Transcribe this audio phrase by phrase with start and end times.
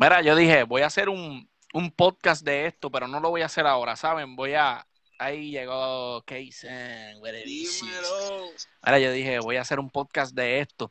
[0.00, 3.42] Mira, yo dije, voy a hacer un, un podcast de esto, pero no lo voy
[3.42, 4.34] a hacer ahora, ¿saben?
[4.34, 4.86] Voy a...
[5.18, 6.24] Ahí llegó.
[6.26, 7.44] Dímelo.
[8.82, 10.90] Mira, yo dije, voy a hacer un podcast de esto,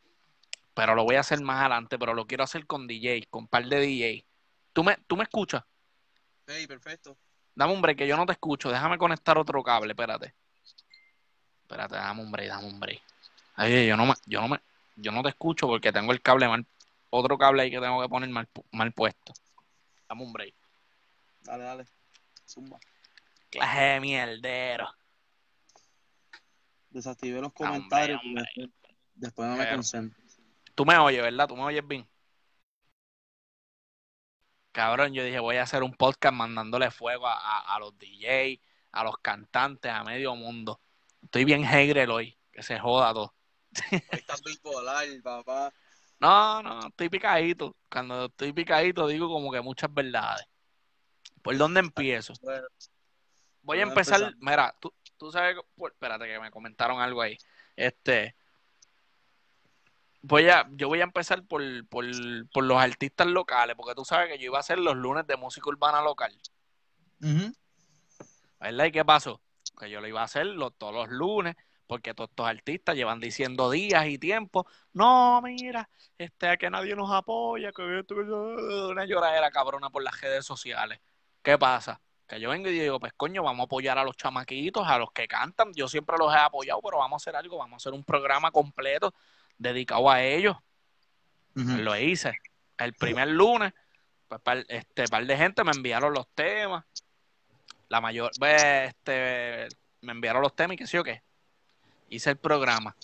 [0.76, 3.66] pero lo voy a hacer más adelante, pero lo quiero hacer con DJ, con par
[3.66, 4.28] de DJ.
[4.74, 5.64] ¿Tú me, ¿Tú me escuchas?
[6.46, 7.18] Hey, perfecto.
[7.56, 8.70] Dame un break, que yo no te escucho.
[8.70, 10.36] Déjame conectar otro cable, espérate.
[11.64, 13.02] Espérate, dame un break, dame un break.
[13.56, 14.60] Ay, yo no me, yo no me,
[14.98, 16.64] yo no te escucho porque tengo el cable mal,
[17.10, 19.34] otro cable ahí que tengo que poner mal, mal puesto.
[20.08, 20.56] Dame un break.
[21.42, 21.86] Dale, dale.
[22.48, 22.80] Zumba.
[23.50, 24.90] Clase de mierdero.
[26.90, 28.22] Desactivé los comentarios.
[28.24, 28.44] hombre.
[29.16, 30.20] después, no me concentro.
[30.76, 31.48] Tú me oyes, ¿verdad?
[31.48, 32.08] Tú me oyes bien.
[34.72, 38.60] Cabrón, yo dije, voy a hacer un podcast mandándole fuego a, a- a los DJ,
[38.92, 40.80] a los cantantes, a medio mundo.
[41.24, 43.34] Estoy bien hater hoy, que se joda todo.
[43.92, 45.74] Hoy estás bipolar, papá.
[46.20, 47.76] No, no, estoy picadito.
[47.90, 50.46] Cuando estoy picadito digo como que muchas verdades.
[51.42, 52.34] ¿Por dónde empiezo?
[52.42, 52.68] Bueno,
[53.62, 57.22] Voy a ¿Por dónde empezar, mira, tú, tú sabes, por- espérate que me comentaron algo
[57.22, 57.38] ahí.
[57.76, 58.36] Este,
[60.22, 62.06] voy a, yo voy a empezar por, por,
[62.52, 65.38] por los artistas locales, porque tú sabes que yo iba a hacer los lunes de
[65.38, 66.36] música urbana local,
[67.22, 67.54] ujú.
[68.60, 68.86] ¿verdad?
[68.86, 69.42] ¿Y qué pasó?
[69.80, 71.56] Que yo lo iba a hacer los- todos los lunes,
[71.90, 77.12] porque todos estos artistas llevan diciendo días y tiempo, no, mira, este, que nadie nos
[77.12, 81.00] apoya, que esto, que eso", una lloradera cabrona por las redes sociales.
[81.42, 82.00] ¿Qué pasa?
[82.28, 85.12] Que yo vengo y digo, pues coño, vamos a apoyar a los chamaquitos, a los
[85.12, 85.74] que cantan.
[85.74, 88.52] Yo siempre los he apoyado, pero vamos a hacer algo, vamos a hacer un programa
[88.52, 89.12] completo
[89.58, 90.58] dedicado a ellos.
[91.56, 92.38] Lo hice.
[92.78, 93.74] El primer lunes,
[94.28, 96.86] pues par, este par de gente me enviaron los temas.
[97.88, 99.70] La mayor, pues, este,
[100.02, 101.24] me enviaron los temas y qué sé yo qué.
[102.10, 102.96] Hice el programa.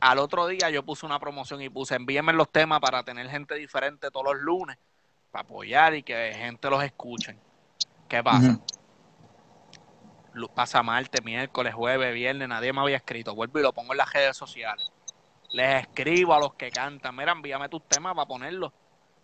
[0.00, 3.54] Al otro día yo puse una promoción y puse envíenme los temas para tener gente
[3.54, 4.76] diferente todos los lunes,
[5.30, 7.38] para apoyar y que gente los escuchen.
[8.08, 8.58] ¿Qué pasa?
[10.34, 13.34] Lu- Pasa martes, miércoles, jueves, viernes, nadie me había escrito.
[13.34, 14.90] Vuelvo y lo pongo en las redes sociales.
[15.52, 18.72] Les escribo a los que cantan, mira, envíame tus temas para ponerlos.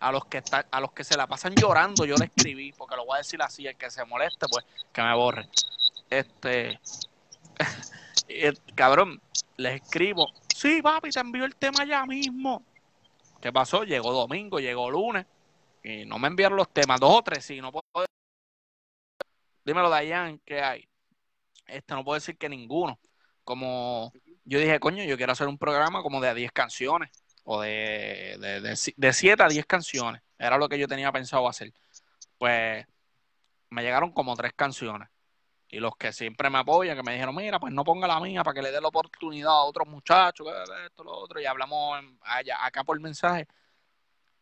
[0.01, 2.97] A los que están, a los que se la pasan llorando, yo le escribí, porque
[2.97, 5.49] lo voy a decir así, el que se moleste, pues, que me borre.
[6.11, 6.81] Este
[8.35, 9.21] eh, cabrón,
[9.57, 12.65] les escribo, sí, papi, te envío el tema ya mismo.
[13.41, 13.85] ¿Qué pasó?
[13.85, 15.27] Llegó domingo, llegó lunes,
[15.83, 17.83] y no me enviaron los temas, dos o tres, sí, no puedo
[19.65, 20.89] Dímelo, Dayan, ¿qué hay?
[21.67, 22.99] Este, no puedo decir que ninguno.
[23.45, 24.13] Como
[24.45, 27.11] yo dije, coño, yo quiero hacer un programa como de a 10 canciones,
[27.45, 30.23] o de, de, de, si- de 7 a 10 canciones.
[30.39, 31.73] Era lo que yo tenía pensado hacer.
[32.39, 32.85] Pues
[33.71, 35.09] me llegaron como tres canciones.
[35.73, 38.45] Y los que siempre me apoyan, que me dijeron, mira, pues no ponga la mía
[38.45, 40.47] para que le dé la oportunidad a otros muchachos,
[40.85, 43.49] esto, lo otro, y hablamos allá, acá por mensaje.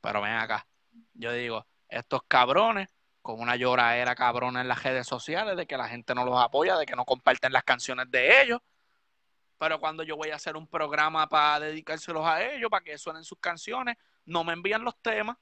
[0.01, 0.67] Pero ven acá.
[1.15, 2.89] Yo digo, estos cabrones,
[3.23, 6.77] con una lloradera cabrona en las redes sociales, de que la gente no los apoya,
[6.77, 8.61] de que no comparten las canciones de ellos.
[9.57, 13.23] Pero cuando yo voy a hacer un programa para dedicárselos a ellos, para que suenen
[13.23, 15.37] sus canciones, no me envían los temas.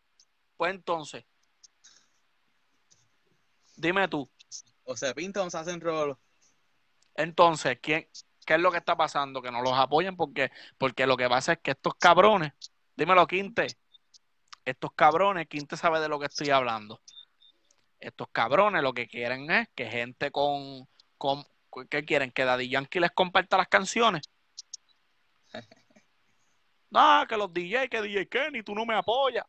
[0.55, 1.25] Pues entonces,
[3.75, 4.29] dime tú,
[4.89, 6.19] O se pinta o se hacen rolo.
[7.15, 8.09] Entonces, ¿quién,
[8.47, 9.43] ¿qué es lo que está pasando?
[9.43, 12.53] Que no los apoyan porque, porque lo que pasa es que estos cabrones,
[12.97, 13.67] dímelo, Quinte,
[14.65, 17.03] estos cabrones, Quinte sabe de lo que estoy hablando.
[18.01, 20.89] Estos cabrones lo que quieren es que gente con,
[21.19, 21.45] con
[21.91, 22.31] ¿qué quieren?
[22.31, 24.23] Que Daddy Yankee les comparta las canciones.
[26.91, 29.45] No, que los DJ, que DJ Kenny, tú no me apoyas.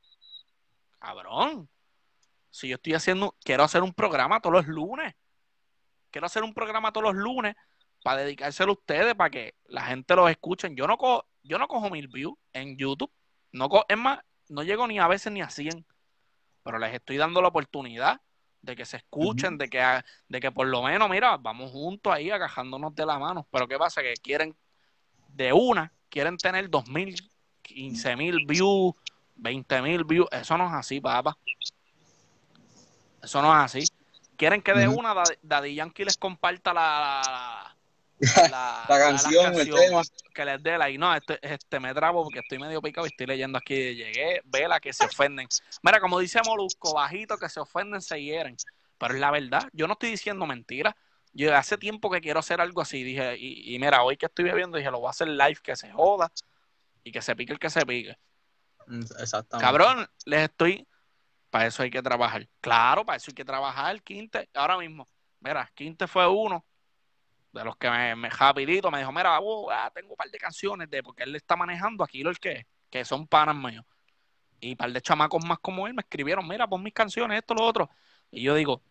[1.00, 1.69] Cabrón.
[2.50, 5.16] Si yo estoy haciendo, quiero hacer un programa todos los lunes.
[6.11, 7.55] Quiero hacer un programa todos los lunes
[8.03, 10.69] para dedicárselo a ustedes, para que la gente los escuche.
[10.73, 13.11] Yo no cojo, yo no cojo mil views en YouTube.
[13.51, 15.85] No co- es más, no llego ni a veces ni a 100.
[16.63, 18.21] Pero les estoy dando la oportunidad
[18.61, 22.29] de que se escuchen, de que, de que por lo menos, mira, vamos juntos ahí
[22.29, 23.47] agajándonos de la mano.
[23.51, 24.01] Pero ¿qué pasa?
[24.01, 24.55] Que quieren
[25.29, 27.15] de una, quieren tener dos mil,
[27.61, 28.93] quince mil views,
[29.35, 30.27] veinte mil views.
[30.31, 31.37] Eso no es así, papá.
[33.23, 33.83] Eso no es así.
[34.39, 35.13] Quieren que de una
[35.44, 37.21] Daddy- Yankee les comparta la,
[38.21, 40.01] la, la- La la canción, el tema.
[40.33, 43.09] que les dé la y no, este, este me trabo porque estoy medio picado y
[43.09, 45.47] estoy leyendo aquí, llegué, vela que se ofenden.
[45.83, 48.56] Mira, como dice Molusco, bajito que se ofenden, se hieren.
[48.97, 50.95] Pero es la verdad, yo no estoy diciendo mentiras.
[51.33, 54.45] Yo hace tiempo que quiero hacer algo así, dije, y, y mira, hoy que estoy
[54.45, 56.31] bebiendo, dije, lo voy a hacer live, que se joda,
[57.03, 58.18] y que se pique el que se pique.
[58.88, 59.59] Mm, Exactamente.
[59.59, 60.88] Cabrón, les estoy.
[61.50, 62.48] Para eso hay que trabajar.
[62.62, 64.01] Claro, para eso hay que trabajar.
[64.04, 65.07] Quinte, ahora mismo.
[65.40, 66.66] Mira, Quinte fue uno
[67.51, 70.38] de los que me, me rapidito me dijo: Mira, uh, ah, tengo un par de
[70.38, 73.86] canciones de porque él está manejando aquí lo que que son panas míos.
[74.60, 77.54] Y un par de chamacos más como él me escribieron, mira, pon mis canciones, esto,
[77.54, 77.90] lo otro.
[78.31, 78.81] Y yo digo,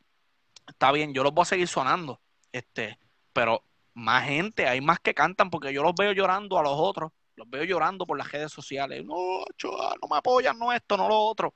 [0.66, 2.20] está bien, yo los voy a seguir sonando,
[2.52, 2.98] este,
[3.32, 3.62] pero
[3.94, 7.48] más gente, hay más que cantan porque yo los veo llorando a los otros, los
[7.50, 9.04] veo llorando por las redes sociales.
[9.04, 11.54] No, choa, no me apoyan, no esto, no lo otro.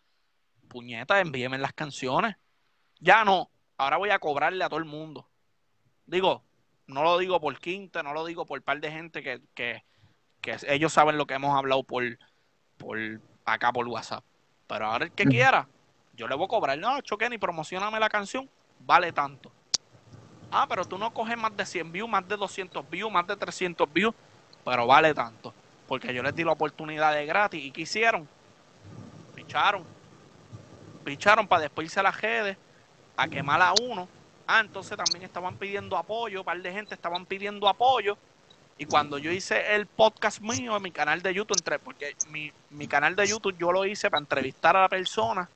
[0.73, 2.37] Puñeta, envíenme las canciones.
[2.99, 5.29] Ya no, ahora voy a cobrarle a todo el mundo.
[6.07, 6.43] Digo,
[6.87, 9.85] no lo digo por quinta, no lo digo por par de gente que, que,
[10.41, 12.03] que ellos saben lo que hemos hablado por,
[12.79, 12.99] por
[13.45, 14.25] acá por WhatsApp.
[14.67, 15.69] Pero ahora el que quiera,
[16.15, 16.79] yo le voy a cobrar.
[16.79, 16.99] No,
[17.31, 18.49] ni promocioname la canción,
[18.81, 19.53] vale tanto.
[20.51, 23.37] Ah, pero tú no coges más de 100 views, más de 200 views, más de
[23.37, 24.15] 300 views,
[24.65, 25.55] pero vale tanto.
[25.89, 28.29] Porque yo les di la oportunidad de gratis y quisieron.
[29.35, 29.85] Picharon.
[31.05, 32.57] Picharon para después irse a las redes
[33.17, 34.09] a quemar a uno.
[34.47, 38.17] Ah, entonces también estaban pidiendo apoyo, un par de gente estaban pidiendo apoyo.
[38.79, 42.53] Y cuando yo hice el podcast mío en mi canal de YouTube, entre, porque mi,
[42.71, 45.49] mi canal de YouTube yo lo hice para entrevistar a la persona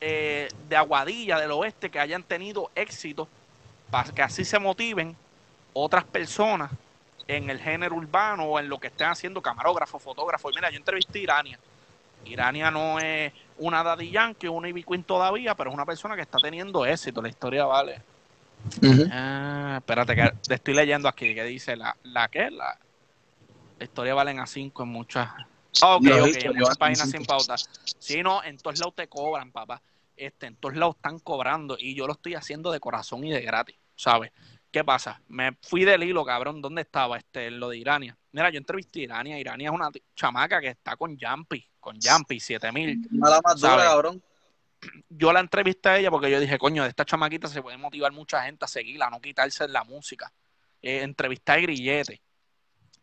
[0.00, 3.28] eh, de Aguadilla, del oeste, que hayan tenido éxito
[3.90, 5.14] para que así se motiven
[5.74, 6.70] otras personas
[7.28, 10.50] en el género urbano o en lo que estén haciendo camarógrafo, fotógrafo.
[10.50, 11.58] Y mira, yo entrevisté a Irania.
[12.24, 16.22] Irania no es una Daddy Yankee, una Ivy Queen todavía, pero es una persona que
[16.22, 17.22] está teniendo éxito.
[17.22, 18.02] La historia vale.
[19.10, 22.78] ah, espérate, que estoy leyendo aquí que dice la, la que la,
[23.78, 25.30] la historia valen a 5 en muchas.
[25.82, 27.56] ok, ok, en muchas páginas sin pauta.
[27.98, 29.80] Si no, en todos lados te cobran, papá.
[30.16, 33.40] Este, en todos lados están cobrando y yo lo estoy haciendo de corazón y de
[33.40, 33.76] gratis.
[34.02, 34.32] ¿sabes?
[34.72, 35.20] ¿Qué pasa?
[35.28, 36.62] Me fui del hilo, cabrón.
[36.62, 38.16] ¿Dónde estaba este, lo de Irania?
[38.32, 39.38] Mira, yo entrevisté a Irania.
[39.38, 43.08] Irania es una chamaca que está con Jumpy, con Jumpy, 7000.
[43.10, 44.22] Mala más cabrón.
[45.10, 48.12] Yo la entrevisté a ella porque yo dije, coño, de esta chamaquita se puede motivar
[48.12, 50.32] mucha gente a seguirla, a no quitarse la música.
[50.80, 52.22] Eh, entrevisté a Grillete.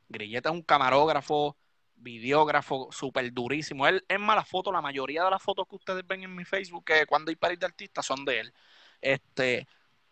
[0.09, 1.55] Grillete es un camarógrafo,
[1.95, 3.87] videógrafo, súper durísimo.
[3.87, 6.83] Él es mala foto, la mayoría de las fotos que ustedes ven en mi Facebook,
[6.83, 8.53] que cuando hay paris de artistas, son de él.
[8.99, 9.67] Este,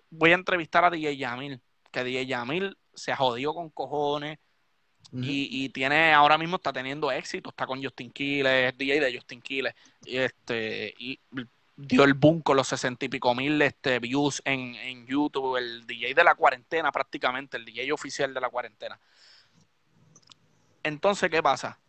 [0.09, 1.62] voy a entrevistar a DJ Yamil,
[1.92, 4.39] que DJ Yamil se jodió con cojones
[5.13, 9.74] y, tiene, ahora mismo está teniendo éxito, está con Justin Quiles, DJ de Justin Quiles,
[10.04, 11.19] y este, y
[11.77, 15.88] dio el boom con los sesenta y pico mil este, views en, en YouTube, el
[15.88, 19.00] DJ de la cuarentena prácticamente, el DJ oficial de la cuarentena.
[20.83, 21.80] Entonces, ¿qué pasa?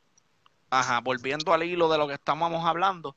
[0.70, 3.16] Ajá, volviendo al hilo de lo que estamos hablando,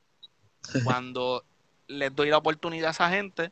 [0.83, 1.43] cuando
[1.87, 3.51] les doy la oportunidad a esa gente,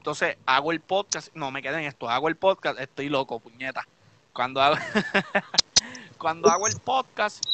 [0.00, 3.86] entonces hago el podcast, no me queden esto, hago el podcast, estoy loco, puñeta.
[4.32, 4.76] Cuando hago,
[6.18, 7.44] cuando hago el podcast,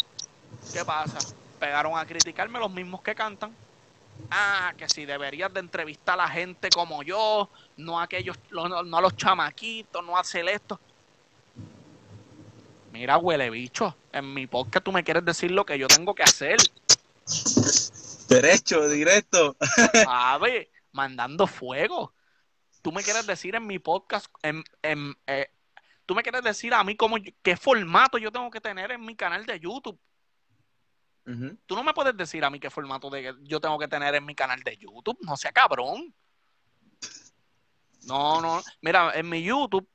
[0.72, 1.18] ¿qué pasa?
[1.58, 3.52] Pegaron a criticarme los mismos que cantan.
[4.30, 8.96] Ah, que si deberías de entrevistar a la gente como yo, no a aquellos, no,
[8.96, 10.78] a los chamaquitos, no a hacer esto.
[12.92, 16.22] Mira, huele bicho, en mi podcast tú me quieres decir lo que yo tengo que
[16.22, 16.58] hacer.
[18.28, 19.56] Derecho, directo.
[20.06, 22.12] A ver, mandando fuego
[22.86, 24.62] tú me quieres decir en mi podcast, en,
[25.26, 25.50] eh,
[26.06, 29.16] tú me quieres decir a mí cómo, qué formato yo tengo que tener en mi
[29.16, 29.98] canal de YouTube.
[31.66, 34.24] Tú no me puedes decir a mí qué formato de, yo tengo que tener en
[34.24, 35.18] mi canal de YouTube.
[35.22, 36.14] No sea cabrón.
[38.04, 38.62] No, no.
[38.80, 39.88] Mira, en mi YouTube,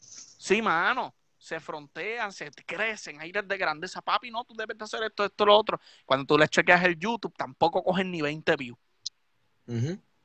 [0.00, 4.00] sí, mano, se frontean, se crecen, aires de grandeza.
[4.00, 5.78] Papi, no, tú debes de hacer esto, esto, lo otro.
[6.06, 8.78] Cuando tú le chequeas el YouTube, tampoco cogen ni 20 views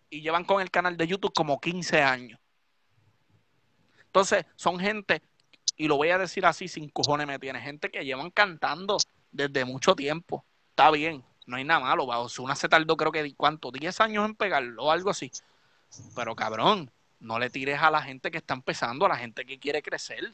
[0.09, 2.39] y llevan con el canal de YouTube como 15 años.
[4.05, 5.21] Entonces, son gente,
[5.75, 8.97] y lo voy a decir así, sin cojones me tiene, gente que llevan cantando
[9.31, 10.45] desde mucho tiempo.
[10.69, 12.07] Está bien, no hay nada malo.
[12.39, 13.71] una se tardó creo que, ¿cuánto?
[13.71, 15.31] 10 años en pegarlo o algo así.
[16.15, 19.59] Pero cabrón, no le tires a la gente que está empezando, a la gente que
[19.59, 20.33] quiere crecer.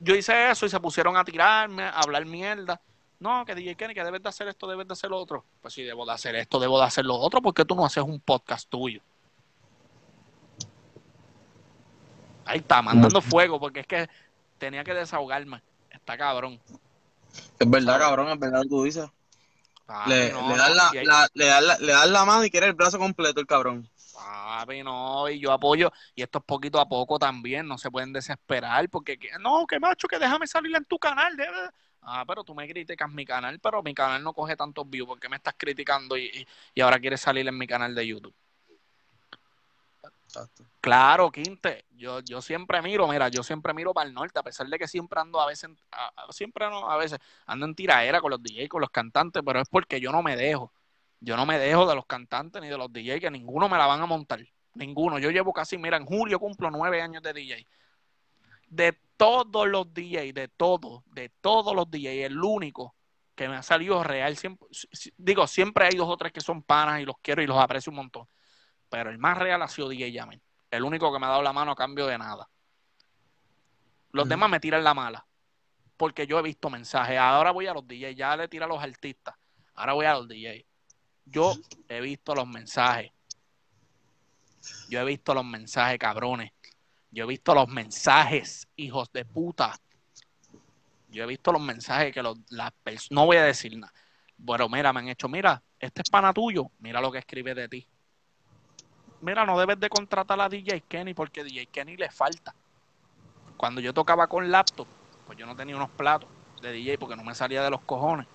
[0.00, 2.80] Yo hice eso y se pusieron a tirarme, a hablar mierda
[3.22, 5.44] no, que DJ Kenny, que debes de hacer esto, debes de hacer lo otro.
[5.60, 7.86] Pues si debo de hacer esto, debo de hacer lo otro, ¿por qué tú no
[7.86, 9.00] haces un podcast tuyo?
[12.44, 14.10] Ahí está, mandando fuego, porque es que
[14.58, 15.62] tenía que desahogarme.
[15.88, 16.60] Está cabrón.
[17.58, 19.08] Es verdad, cabrón, es verdad, tú dices.
[20.06, 21.46] le, das la, le,
[21.92, 23.88] das la, mano y quiere el brazo completo el cabrón.
[24.14, 28.12] Papi, no, y yo apoyo, y esto es poquito a poco también, no se pueden
[28.12, 31.70] desesperar, porque no, que macho, que déjame salir en tu canal, debe,
[32.02, 35.06] Ah, pero tú me criticas mi canal, pero mi canal no coge tantos views.
[35.06, 36.46] porque me estás criticando y,
[36.80, 38.34] ahora quieres salir en mi canal de YouTube?
[40.80, 44.66] Claro, Quinte, yo, yo siempre miro, mira, yo siempre miro para el norte, a pesar
[44.66, 45.70] de que siempre ando a veces,
[46.30, 49.68] siempre no, a veces ando en tiraera con los DJs, con los cantantes, pero es
[49.68, 50.72] porque yo no me dejo.
[51.20, 53.86] Yo no me dejo de los cantantes ni de los DJs, que ninguno me la
[53.86, 54.40] van a montar.
[54.74, 55.18] Ninguno.
[55.20, 57.66] Yo llevo casi, mira, en julio cumplo nueve años de DJ.
[58.66, 62.96] De todos los DJs, de todos, de todos los DJs, el único
[63.36, 64.36] que me ha salido real.
[64.36, 64.66] Siempre,
[65.16, 67.90] digo, siempre hay dos o tres que son panas y los quiero y los aprecio
[67.90, 68.26] un montón.
[68.88, 70.42] Pero el más real ha sido DJ Yamen.
[70.72, 72.50] El único que me ha dado la mano a cambio de nada.
[74.10, 75.24] Los demás me tiran la mala.
[75.96, 77.16] Porque yo he visto mensajes.
[77.16, 78.16] Ahora voy a los DJs.
[78.16, 79.36] Ya le tira a los artistas.
[79.74, 80.64] Ahora voy a los DJs.
[81.26, 81.54] Yo
[81.88, 83.12] he visto los mensajes.
[84.88, 86.50] Yo he visto los mensajes, cabrones.
[87.12, 89.78] Yo he visto los mensajes, hijos de puta.
[91.08, 92.72] Yo he visto los mensajes que los, las
[93.10, 93.92] no voy a decir nada.
[94.38, 97.68] Bueno, mira, me han hecho, mira, este es pana tuyo, mira lo que escribe de
[97.68, 97.86] ti.
[99.20, 102.54] Mira, no debes de contratar a DJ Kenny porque DJ Kenny le falta.
[103.58, 104.86] Cuando yo tocaba con laptop,
[105.26, 106.30] pues yo no tenía unos platos
[106.62, 108.26] de DJ porque no me salía de los cojones.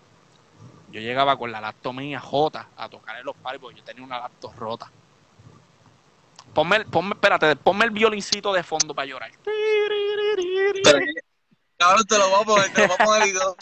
[0.91, 4.03] Yo llegaba con la laptop mía J a tocar en los pares porque yo tenía
[4.03, 4.91] una laptop rota.
[6.57, 9.31] Ponme, ponme, espérate, ponme el violincito de fondo para llorar.
[11.77, 13.57] cabrón, te lo voy a poner, te lo voy a poner y todo.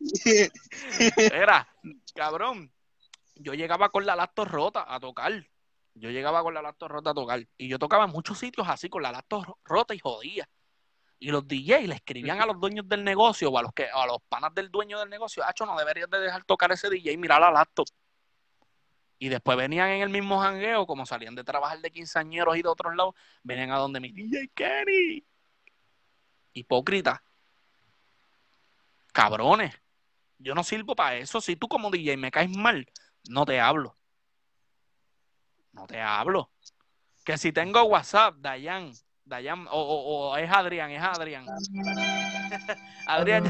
[1.32, 1.68] Era,
[2.12, 2.72] cabrón,
[3.36, 5.46] yo llegaba con la laptop rota a tocar.
[5.94, 7.46] Yo llegaba con la laptop rota a tocar.
[7.56, 10.48] Y yo tocaba en muchos sitios así con la laptop rota y jodía.
[11.20, 14.06] Y los DJs le escribían a los dueños del negocio o a los que a
[14.06, 17.16] los panas del dueño del negocio, Hacho, no deberías de dejar tocar ese DJ y
[17.16, 17.86] mirar la laptop.
[19.22, 22.68] Y después venían en el mismo jangueo, como salían de trabajar de quinceañeros y de
[22.68, 25.22] otros lados, venían a donde mi DJ Kenny.
[26.54, 27.22] Hipócrita.
[29.12, 29.78] Cabrones.
[30.38, 31.42] Yo no sirvo para eso.
[31.42, 32.90] Si tú como DJ me caes mal,
[33.28, 33.94] no te hablo.
[35.72, 36.50] No te hablo.
[37.22, 38.90] Que si tengo WhatsApp, Dayan,
[39.26, 41.44] Dayan, o, es Adrián, es Adrián.
[43.06, 43.44] Adrián.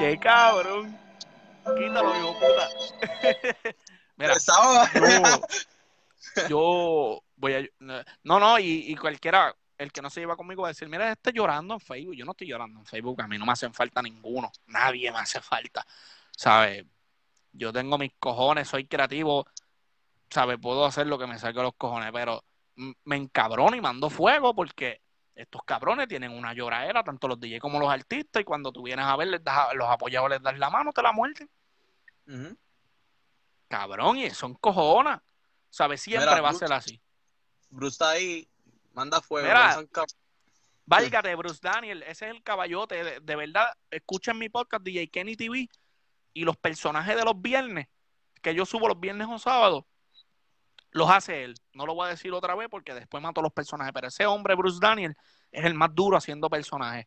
[0.00, 1.05] Qué cabrón.
[1.74, 2.68] Quítalo, hijo puta.
[4.16, 4.34] Mira,
[6.48, 7.66] yo, voy a.
[8.22, 11.32] No, no, y, cualquiera, el que no se lleva conmigo va a decir, mira, este
[11.32, 12.14] llorando en Facebook.
[12.14, 14.50] Yo no estoy llorando en Facebook, a mí no me hacen falta ninguno.
[14.66, 15.86] Nadie me hace falta.
[16.30, 16.84] ¿Sabes?
[17.52, 19.46] Yo tengo mis cojones, soy creativo.
[20.30, 20.58] ¿Sabes?
[20.60, 22.42] Puedo hacer lo que me salga los cojones, pero
[23.04, 25.02] me encabrono y mando fuego porque
[25.36, 29.04] estos cabrones tienen una lloradera, tanto los DJ como los artistas, y cuando tú vienes
[29.04, 31.48] a ver, los apoyados les das la mano, te la muerden.
[33.68, 35.20] Cabrón, y son cojonas.
[35.68, 36.00] ¿Sabes?
[36.00, 36.98] Siempre va a ser así.
[37.68, 38.48] Bruce está ahí,
[38.94, 39.46] manda fuego.
[40.86, 43.20] válgate, Bruce Daniel, ese es el caballote.
[43.20, 45.68] De, verdad, escuchen mi podcast DJ Kenny TV
[46.32, 47.88] y los personajes de los viernes,
[48.40, 49.84] que yo subo los viernes o sábados,
[50.96, 51.54] los hace él.
[51.74, 53.92] No lo voy a decir otra vez porque después mato los personajes.
[53.92, 55.16] Pero ese hombre, Bruce Daniel,
[55.52, 57.06] es el más duro haciendo personajes.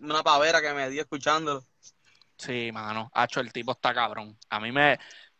[0.00, 1.62] una pavera que me di escuchándolo.
[2.36, 3.10] Sí, mano.
[3.12, 4.38] Hacho, el tipo está cabrón.
[4.48, 4.98] A mí me.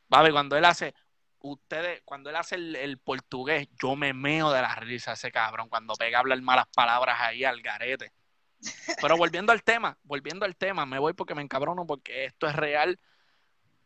[0.09, 0.95] ver, cuando él hace.
[1.41, 5.69] Ustedes, cuando él hace el, portugués, yo me meo de la risa ese cabrón.
[5.69, 8.13] Cuando pega a hablar malas palabras ahí al garete.
[9.01, 12.57] Pero volviendo al tema, volviendo al tema, me voy porque me encabrono porque esto es
[12.57, 12.99] real.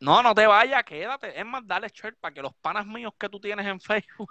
[0.02, 1.38] No, no te vayas, quédate.
[1.38, 4.28] Es más, dale shirt para que los panas míos que tú tienes en Facebook,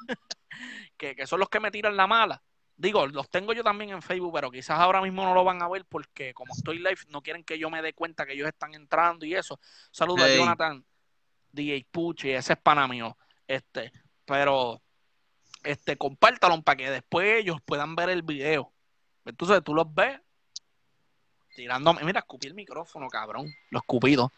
[0.97, 2.41] que, que son los que me tiran la mala,
[2.81, 5.69] Digo, los tengo yo también en Facebook, pero quizás ahora mismo no lo van a
[5.69, 8.73] ver porque como estoy live, no quieren que yo me dé cuenta que ellos están
[8.73, 9.59] entrando y eso.
[9.91, 10.83] Saludos a Jonathan,
[11.51, 13.15] DJ Pucci, ese es pana mío.
[13.47, 13.91] Este,
[14.25, 14.81] pero
[15.63, 18.73] este, compártalo para que después ellos puedan ver el video.
[19.25, 20.19] Entonces tú los ves
[21.55, 22.03] tirándome.
[22.03, 23.45] Mira, escupí el micrófono, cabrón.
[23.69, 24.31] Lo escupido.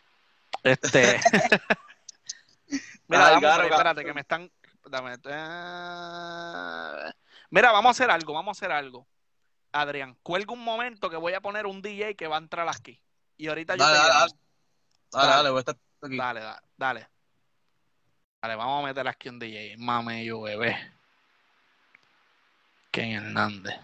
[0.62, 1.20] Este.
[3.08, 4.52] Mira, espérate, que me están.
[4.86, 5.18] Dame,
[7.50, 9.08] Mira, vamos a hacer algo, vamos a hacer algo.
[9.72, 13.02] Adrián, cuelga un momento que voy a poner un DJ que va a entrar aquí.
[13.38, 14.34] Y ahorita yo dale, te dale,
[15.12, 16.18] dale, dale, voy a estar aquí.
[16.18, 16.40] Dale,
[16.78, 17.08] dale,
[18.42, 18.56] dale.
[18.56, 19.78] vamos a meter aquí un DJ.
[19.78, 20.78] Mame yo, bebé.
[22.92, 23.76] Ken Hernández.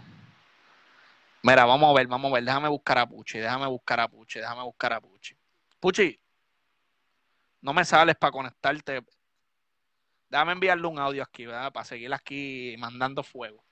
[1.42, 2.44] Mira, vamos a ver, vamos a ver.
[2.44, 5.36] Déjame buscar a Puchi, déjame buscar a Puchi, déjame buscar a Puchi.
[5.80, 6.20] Puchi,
[7.62, 9.04] no me sales para conectarte
[10.30, 11.72] Déjame enviarle un audio aquí, ¿verdad?
[11.72, 13.64] Para seguir aquí mandando fuego.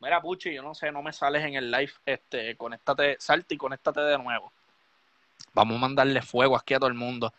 [0.00, 1.92] Mira, Puchi, yo no sé, no me sales en el live.
[2.04, 4.52] Este, conéctate, salte y conéctate de nuevo.
[5.52, 7.32] Vamos a mandarle fuego aquí a todo el mundo.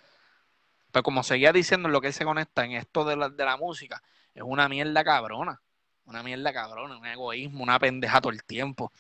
[0.91, 4.01] Pero como seguía diciendo, lo que se conecta en esto de la, de la música,
[4.33, 5.61] es una mierda cabrona.
[6.05, 8.91] Una mierda cabrona, un egoísmo, una pendeja todo el tiempo.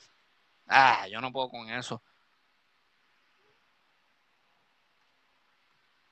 [0.67, 2.01] Ah, yo no puedo con eso.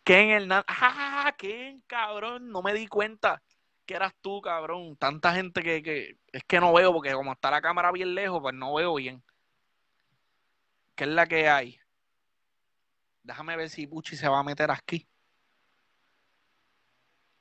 [0.08, 0.66] Ken Hernández.
[0.70, 2.50] ¡Ah, Ken, cabrón!
[2.50, 3.44] No me di cuenta
[3.86, 4.96] que eras tú, cabrón.
[4.96, 8.56] Tanta gente que, es que no veo, porque como está la cámara bien lejos, pues
[8.56, 9.22] no veo bien.
[10.96, 11.78] ¿Qué es la que hay?
[13.22, 15.06] Déjame ver si Buchi se va a meter aquí.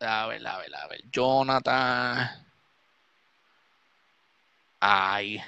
[0.00, 1.02] A ver, a ver, a ver.
[1.08, 2.46] Jonathan.
[4.80, 5.40] Ay.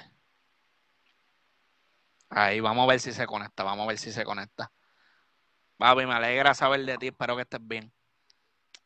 [2.29, 4.71] Ahí, vamos a ver si se conecta, vamos a ver si se conecta.
[5.79, 7.89] Papi, me alegra saber de ti, espero que estés bien.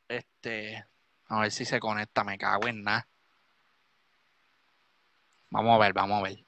[0.08, 0.86] Este,
[1.28, 3.08] a ver si se conecta, me cago en nada.
[5.50, 6.46] Vamos a ver, vamos a ver.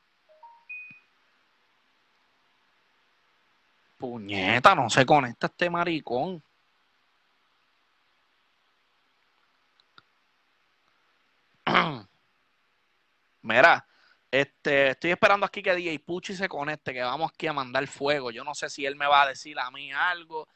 [3.97, 6.43] Puñeta, no se conecta este maricón.
[13.41, 13.83] Mira,
[14.42, 18.32] este, estoy esperando aquí que DJ Puchi se conecte, que vamos aquí a mandar fuego.
[18.32, 20.48] Yo no sé si él me va a decir a mí algo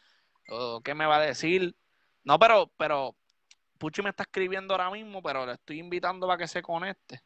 [0.50, 1.74] o qué me va a decir.
[2.26, 3.16] No, pero, pero
[3.78, 7.24] Puchi me está escribiendo ahora mismo, pero le estoy invitando para que se conecte.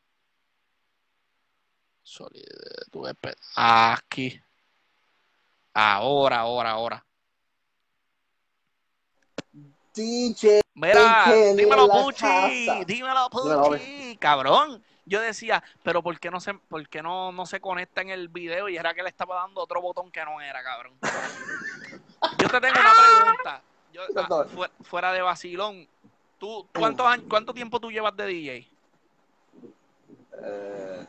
[3.55, 4.39] Aquí.
[5.73, 7.05] Ahora, ahora, ahora.
[9.95, 10.61] DJ.
[10.75, 12.83] Mira, dímelo, Puchi.
[12.85, 14.17] Dímelo, Puchi.
[14.17, 18.09] Cabrón yo decía, pero ¿por qué no se, por qué no, no se conecta en
[18.09, 18.69] el video?
[18.69, 20.93] Y era que le estaba dando otro botón que no era, cabrón.
[22.39, 23.61] Yo te tengo una pregunta.
[24.15, 24.45] Ah,
[24.81, 25.87] fuera de vacilón,
[26.39, 28.67] ¿tú, cuántos años, ¿cuánto tiempo tú llevas de DJ?
[30.41, 31.07] Eh,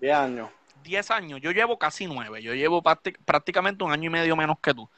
[0.00, 0.50] diez años.
[0.82, 1.40] Diez años.
[1.40, 2.42] Yo llevo casi nueve.
[2.42, 4.88] Yo llevo prácticamente un año y medio menos que tú.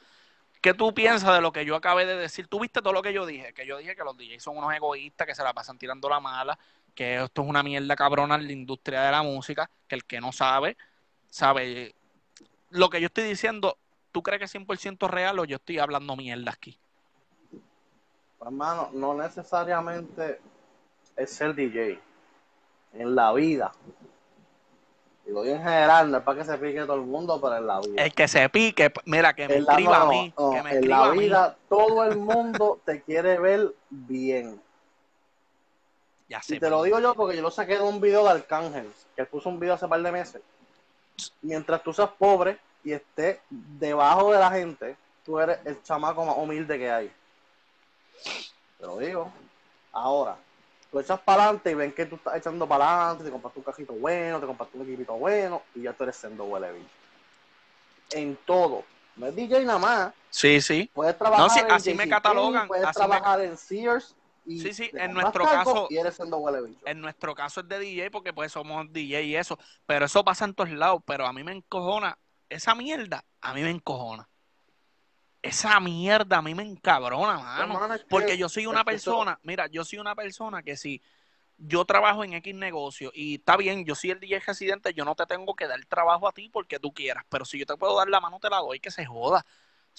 [0.61, 2.47] ¿Qué tú piensas de lo que yo acabé de decir?
[2.47, 3.53] ¿Tú viste todo lo que yo dije?
[3.53, 6.19] Que yo dije que los DJs son unos egoístas que se la pasan tirando la
[6.19, 6.59] mala,
[6.99, 10.19] que esto es una mierda cabrona en la industria de la música, que el que
[10.19, 10.75] no sabe,
[11.29, 11.95] sabe.
[12.71, 13.77] Lo que yo estoy diciendo,
[14.11, 16.77] ¿tú crees que es 100% real o yo estoy hablando mierda aquí?
[18.41, 20.41] Hermano, no necesariamente
[21.15, 22.01] es ser DJ.
[22.91, 23.71] En la vida.
[25.25, 27.55] Y lo digo en general, no es para que se pique todo el mundo, pero
[27.55, 28.03] en la vida.
[28.03, 30.33] El que se pique, mira, que me escriba a mí.
[30.35, 34.59] que me en la vida, todo el mundo te quiere ver bien
[36.47, 39.21] y te lo digo yo porque yo lo saqué de un video de Arcángel, que
[39.21, 40.41] él puso un video hace par de meses.
[41.41, 44.95] Mientras tú seas pobre y estés debajo de la gente,
[45.25, 47.11] tú eres el chamaco más humilde que hay.
[48.79, 49.31] Te lo digo.
[49.91, 50.37] Ahora,
[50.91, 53.63] tú echas para adelante y ven que tú estás echando para adelante, te compras un
[53.63, 56.69] cajito bueno, te compras un equipito bueno y ya tú eres siendo huele
[58.11, 58.83] En todo.
[59.15, 60.13] No es DJ nada más.
[60.29, 60.89] Sí, sí.
[60.93, 62.67] Puedes trabajar no, sí, así me catalogan.
[62.67, 64.15] Puedes trabajar en Sears
[64.57, 65.87] sí, sí, en nuestro caso.
[66.85, 69.57] En nuestro caso es de DJ porque pues somos DJ y eso.
[69.85, 71.01] Pero eso pasa en todos lados.
[71.05, 72.17] Pero a mí me encojona.
[72.49, 74.27] Esa mierda, a mí me encojona.
[75.41, 77.79] Esa mierda a mí me encabrona, mano.
[78.09, 81.01] porque yo soy una persona, mira, yo soy una persona que si
[81.57, 85.15] yo trabajo en X negocio y está bien, yo soy el DJ residente, yo no
[85.15, 87.97] te tengo que dar trabajo a ti porque tú quieras, pero si yo te puedo
[87.97, 89.45] dar la mano, te la doy, que se joda.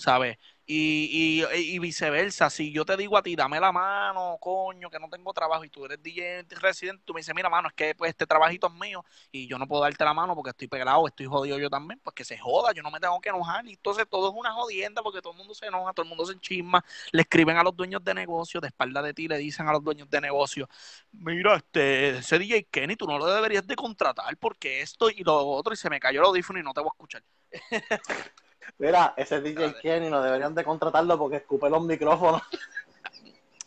[0.00, 0.38] ¿Sabes?
[0.72, 5.08] Y, y, viceversa, si yo te digo a ti, dame la mano, coño, que no
[5.08, 8.10] tengo trabajo, y tú eres DJ residente, tú me dices, mira, mano, es que pues
[8.10, 11.26] este trabajito es mío y yo no puedo darte la mano porque estoy pegado, estoy
[11.26, 13.66] jodido yo también, pues que se joda, yo no me tengo que enojar.
[13.66, 16.24] Y entonces todo es una jodienda porque todo el mundo se enoja, todo el mundo
[16.24, 19.66] se enchisma, le escriben a los dueños de negocio, de espalda de ti, le dicen
[19.66, 20.68] a los dueños de negocio,
[21.10, 25.36] mira, este, ese DJ Kenny, tú no lo deberías de contratar porque esto y lo
[25.48, 27.24] otro, y se me cayó el audífono y no te voy a escuchar.
[28.78, 32.42] Mira, ese DJ Kenny no deberían de contratarlo porque escupe los micrófonos.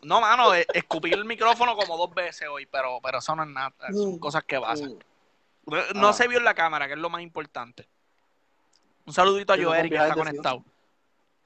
[0.04, 3.50] No, mano, eh, escupí el micrófono como dos veces hoy, pero, pero eso no es
[3.50, 4.20] nada, son mm.
[4.20, 4.92] cosas que pasan.
[5.66, 5.96] Mm.
[5.96, 6.14] No ah.
[6.14, 7.88] se vio en la cámara, que es lo más importante.
[9.06, 10.64] Un saludito a Joeri que está conectado.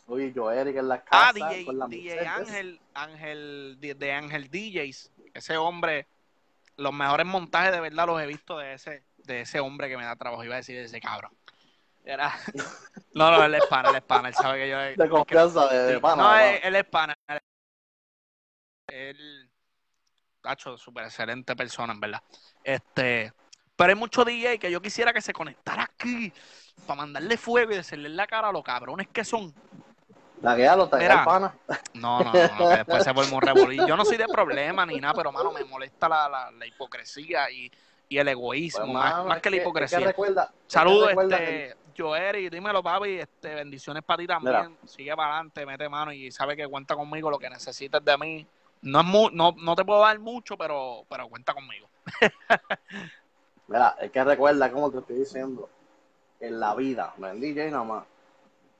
[0.07, 1.29] Uy, Joeri que es la casa.
[1.29, 5.11] Ah, DJ, DJ Ángel, Ángel, de, Ángel DJs.
[5.33, 6.07] Ese hombre,
[6.77, 10.05] los mejores montajes de verdad los he visto de ese, de ese hombre que me
[10.05, 10.43] da trabajo.
[10.43, 11.31] Iba a decir de ese cabrón.
[13.13, 14.77] No, no, él es pana, él es pana, él sabe que yo...
[15.03, 16.23] De confianza, de, pana.
[16.23, 17.15] No, él, es pana.
[18.87, 19.49] Él,
[20.43, 22.21] ha hecho súper excelente persona, en verdad.
[22.63, 23.33] Este,
[23.75, 26.31] pero hay muchos DJ que yo quisiera que se conectara aquí
[26.85, 29.53] para mandarle fuego y decirle en la cara a los cabrones que son.
[30.41, 31.55] La que ya lo está pana.
[31.95, 33.87] No, no, no, que después se vuelve un revolver.
[33.87, 37.49] Yo no soy de problema ni nada, pero mano, me molesta la, la, la hipocresía
[37.49, 37.71] y,
[38.09, 40.15] y el egoísmo, pues, más, que la hipocresía.
[40.67, 43.19] Saludos, este, Joeri, dímelo, papi.
[43.19, 44.77] Este, bendiciones para ti también.
[44.85, 48.47] Sigue para adelante, mete mano y sabe que cuenta conmigo lo que necesites de mí.
[48.83, 51.89] No, es no, no te puedo dar mucho, pero, pero cuenta conmigo.
[53.67, 55.67] Mira, es que recuerda, como te estoy diciendo,
[56.39, 58.05] en la vida, no en DJ nada más,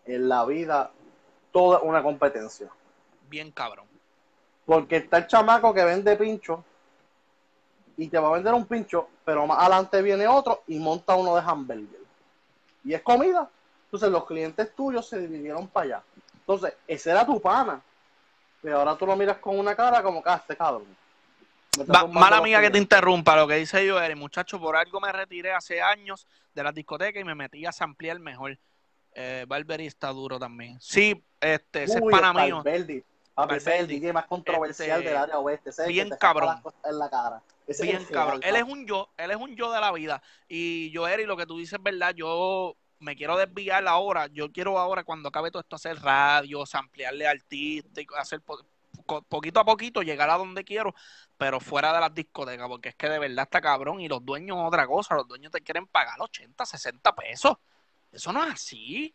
[0.05, 0.91] en la vida,
[1.51, 2.69] toda una competencia.
[3.27, 3.87] Bien cabrón.
[4.65, 6.63] Porque está el chamaco que vende pincho
[7.97, 11.35] y te va a vender un pincho, pero más adelante viene otro y monta uno
[11.35, 11.96] de hamburger
[12.87, 13.49] y es comida.
[13.85, 16.03] Entonces los clientes tuyos se dividieron para allá.
[16.39, 17.81] Entonces, ese era tu pana.
[18.61, 20.85] Pero ahora tú lo miras con una cara como que ah, este cabrón.
[22.11, 25.53] mala amiga que te interrumpa lo que dice yo, eres muchacho, por algo me retiré
[25.53, 28.57] hace años de la discoteca y me metí a ampliar mejor.
[29.13, 30.79] Eh, Valverde está duro también.
[30.79, 32.63] Sí, este, ese es pana mío.
[32.63, 35.71] Valverde, DJ más controversial del área oeste.
[35.87, 36.61] bien cabrón.
[36.85, 37.41] En la cara.
[37.81, 38.41] Bien cabrón.
[38.43, 40.21] Él es un yo, él es un yo de la vida.
[40.47, 42.13] Y yo, Eri, lo que tú dices es verdad.
[42.15, 44.27] Yo me quiero desviar ahora.
[44.27, 48.41] Yo quiero ahora, cuando acabe todo esto, hacer radio, ampliarle artistas, hacer
[49.27, 50.93] poquito a poquito llegar a donde quiero,
[51.37, 54.57] pero fuera de las discotecas, porque es que de verdad está cabrón y los dueños
[54.59, 57.57] otra cosa, los dueños te quieren pagar 80, 60 pesos.
[58.11, 59.13] Eso no es así.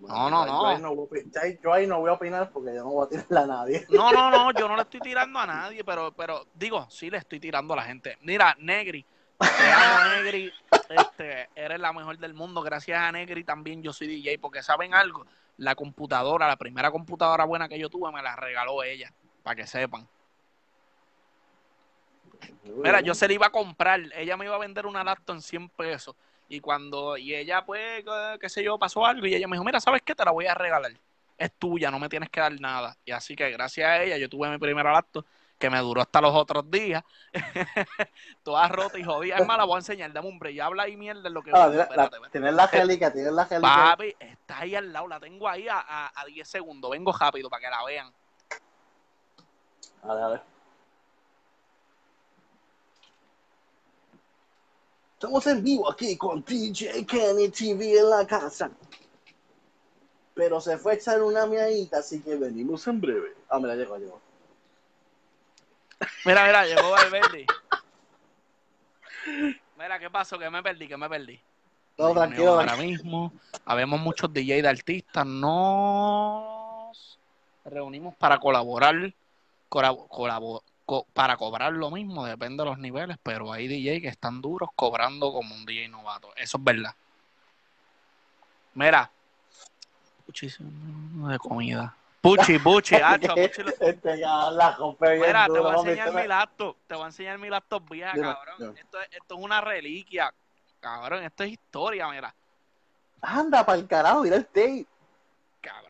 [0.00, 1.02] No, no, no.
[1.62, 3.86] Yo ahí, no voy a opinar porque yo no voy a tirarle a nadie.
[3.90, 7.18] No, no, no, yo no le estoy tirando a nadie, pero, pero digo, sí le
[7.18, 8.16] estoy tirando a la gente.
[8.22, 9.04] Mira, Negri,
[10.22, 10.52] Negri,
[10.88, 12.62] este, eres la mejor del mundo.
[12.62, 17.44] Gracias a Negri también yo soy DJ, porque saben algo, la computadora, la primera computadora
[17.44, 20.06] buena que yo tuve, me la regaló ella, para que sepan.
[22.62, 25.42] Mira, yo se la iba a comprar, ella me iba a vender una laptop en
[25.42, 26.14] 100 pesos
[26.48, 28.04] y cuando, y ella, pues,
[28.40, 30.14] qué sé yo, pasó algo y ella me dijo, mira, ¿sabes qué?
[30.14, 30.92] Te la voy a regalar.
[31.36, 32.96] Es tuya, no me tienes que dar nada.
[33.04, 35.24] Y así que gracias a ella yo tuve mi primera laptop
[35.58, 37.04] que me duró hasta los otros días.
[38.42, 39.36] Toda rota y jodida.
[39.36, 40.58] Es más, la voy a enseñar, dame un break.
[40.60, 41.50] Habla ahí mierda de lo que...
[41.52, 41.70] Ah,
[42.32, 43.68] tienes la gélica, tienes la gélica.
[43.68, 46.90] Papi, está ahí al lado, la tengo ahí a, a, 10 segundos.
[46.90, 48.12] Vengo rápido para que la vean.
[50.02, 50.57] A ver, a ver.
[55.18, 58.70] Estamos en vivo aquí con DJ Kenny TV en la casa.
[60.32, 63.34] Pero se fue a echar una miadita, así que venimos en breve.
[63.48, 64.20] Ah, me la llegó, llegó.
[66.24, 67.46] Mira, mira, llegó Valverde.
[69.76, 70.38] Mira, ¿qué pasó?
[70.38, 71.40] Que me perdí, que me perdí.
[71.96, 72.60] Todo tranquilo.
[72.60, 73.32] Ahora mismo,
[73.64, 75.26] habemos muchos DJ de artistas.
[75.26, 77.18] Nos
[77.64, 79.12] reunimos para colaborar,
[81.12, 85.32] para cobrar lo mismo, depende de los niveles, pero hay DJ que están duros cobrando
[85.32, 86.34] como un DJ novato.
[86.36, 86.94] Eso es verdad.
[88.74, 89.10] Mira,
[90.26, 91.94] muchísimo de comida.
[92.20, 93.62] Puchi, puchi, hacho, puchi.
[93.80, 98.12] Este Mira, te voy a enseñar mi laptop, te voy a enseñar mi laptop vieja,
[98.12, 98.76] cabrón.
[98.76, 100.32] Esto, es, esto es una reliquia,
[100.80, 102.34] cabrón, esto es historia, mira.
[103.20, 104.86] Anda, para el carajo, mira el tape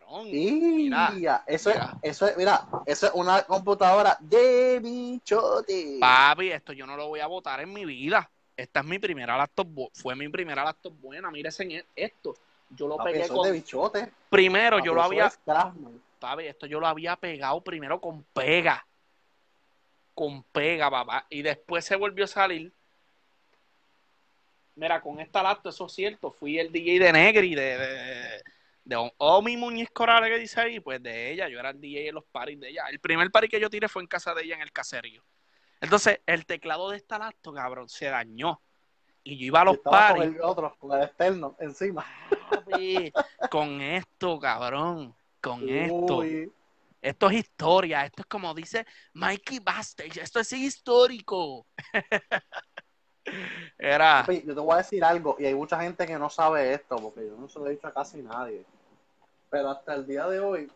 [0.09, 0.31] cabrón.
[0.31, 5.99] mira, eso, Es, eso es, mira, eso es una computadora de bichote.
[6.01, 8.29] Papi, esto yo no lo voy a votar en mi vida.
[8.57, 11.31] Esta es mi primera laptop, fue mi primera laptop buena.
[11.31, 12.35] Mírese esto.
[12.71, 13.47] Yo lo pegué con.
[13.47, 14.11] De bichote.
[14.29, 15.33] Primero, yo lo había.
[16.18, 18.85] Papi, esto yo lo había pegado primero con pega.
[20.14, 21.27] Con pega, papá.
[21.31, 22.73] Y después se volvió a salir.
[24.75, 26.31] Mira, con esta laptop, eso es cierto.
[26.31, 28.42] Fui el DJ de Negri, de de
[29.18, 32.24] Omi Muñiz Corales que dice ahí, pues de ella, yo era el DJ en los
[32.24, 32.85] paris de ella.
[32.90, 35.22] El primer party que yo tiré fue en casa de ella en el caserío.
[35.81, 38.61] Entonces, el teclado de esta laptop, cabrón, se dañó.
[39.22, 40.24] Y yo iba a los paris.
[40.24, 42.05] Con el otro, con el externo, encima.
[43.51, 45.14] con esto, cabrón.
[45.40, 46.22] Con esto.
[47.01, 48.05] Esto es historia.
[48.05, 50.20] Esto es como dice Mikey Bastage.
[50.20, 51.66] Esto es histórico.
[53.79, 54.24] Era.
[54.27, 57.27] Yo te voy a decir algo, y hay mucha gente que no sabe esto, porque
[57.27, 58.64] yo no se lo he dicho a casi nadie.
[59.51, 60.71] Pero hasta el día de hoy,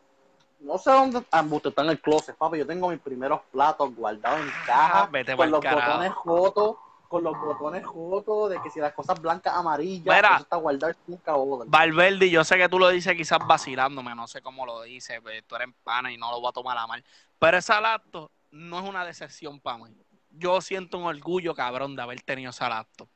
[0.63, 2.59] no sé dónde ah, está en el closet, papi.
[2.59, 6.77] Yo tengo mis primeros platos guardados en caja, ah, con los botones jotos,
[7.09, 11.35] con los botones jotos, de que si las cosas blancas, amarillas, eso está guardado nunca
[11.67, 15.45] Valverde, yo sé que tú lo dices quizás vacilándome, no sé cómo lo dices, pues,
[15.47, 17.05] tú eres pana y no lo voy a tomar a mal.
[17.39, 19.97] Pero esa laptop no es una decepción para mí.
[20.31, 23.09] Yo siento un orgullo, cabrón, de haber tenido esa laptop.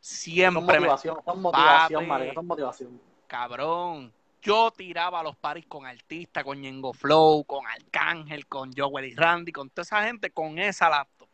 [0.00, 0.80] Siempre.
[0.80, 3.00] motivación, motivación, motivación.
[3.26, 9.04] Cabrón yo tiraba a los paris con artistas, con Yengo Flow, con Arcángel, con Joel
[9.06, 11.28] y Randy, con toda esa gente con esa laptop.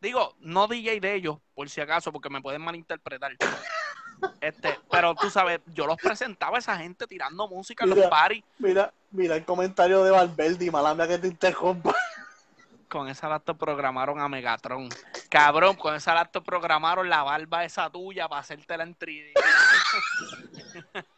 [0.00, 3.36] Digo, no DJ de ellos, por si acaso, porque me pueden malinterpretar.
[4.40, 8.42] Este, pero tú sabes, yo los presentaba a esa gente tirando música en los paris.
[8.58, 11.94] Mira, mira el comentario de Valverde, malambia que te interrumpa.
[12.88, 14.88] Con esa laptop programaron a Megatron.
[15.30, 19.34] Cabrón, con esa laptop programaron la barba esa tuya para hacértela en 3D.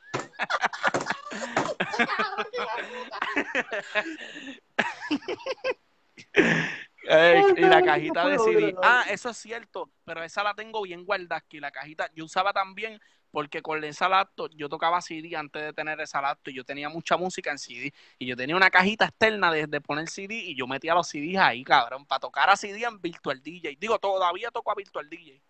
[7.56, 8.74] y la cajita de CD.
[8.82, 11.60] Ah, eso es cierto, pero esa la tengo bien guardada aquí.
[11.60, 16.00] La cajita, yo usaba también porque con esa laptop yo tocaba CD antes de tener
[16.00, 16.52] esa laptop.
[16.52, 20.34] Yo tenía mucha música en CD y yo tenía una cajita externa de, poner CD
[20.34, 23.76] y yo metía los CDs ahí, cabrón, para tocar a CD en Virtual DJ.
[23.78, 25.40] Digo, todavía toco a Virtual DJ.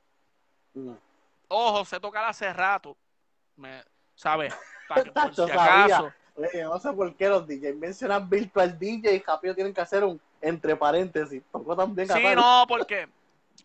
[0.74, 0.92] Mm.
[1.48, 2.96] Ojo, sé tocar hace rato.
[3.56, 3.82] Me,
[4.14, 4.54] ¿Sabes?
[4.86, 6.12] Para si acaso.
[6.62, 10.20] No sé por qué los DJs mencionan Virtual DJ y rápido tienen que hacer un
[10.40, 11.42] entre paréntesis.
[11.52, 13.08] Tocó también Sí, no, porque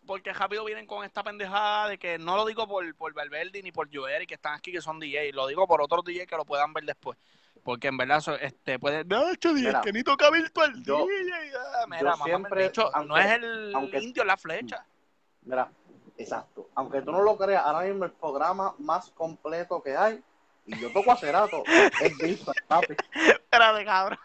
[0.05, 3.71] porque rápido vienen con esta pendejada de que no lo digo por, por Valverde ni
[3.71, 6.45] por Joeri que están aquí que son DJ, lo digo por otros DJ que lo
[6.45, 7.17] puedan ver después.
[7.63, 9.03] Porque en verdad este puede.
[9.05, 11.31] No, DJ, que ni toca virtual yo, DJ.
[11.57, 12.71] Ah, mira, siempre,
[13.07, 14.85] no es el indio la flecha.
[15.41, 15.71] Mira,
[16.15, 16.69] exacto.
[16.75, 20.23] Aunque tú no lo creas, ahora mismo el programa más completo que hay,
[20.65, 21.63] y yo toco a Cerato,
[22.01, 22.95] es virtual, papi.
[23.13, 24.17] Espérate, cabrón.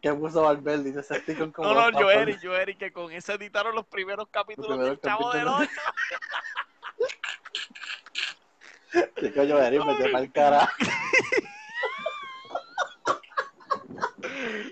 [0.00, 0.84] ¿Qué puso Valverde?
[0.84, 1.74] Dice ese sticker como.
[1.74, 5.70] No, no, Joeri, Joeri, que con eso editaron los primeros capítulos del Chavo del Ocho.
[9.20, 10.72] Chico, Joeri, me el cara.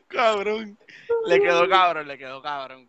[0.09, 0.79] cabrón.
[1.27, 2.89] Le quedó cabrón, le quedó cabrón.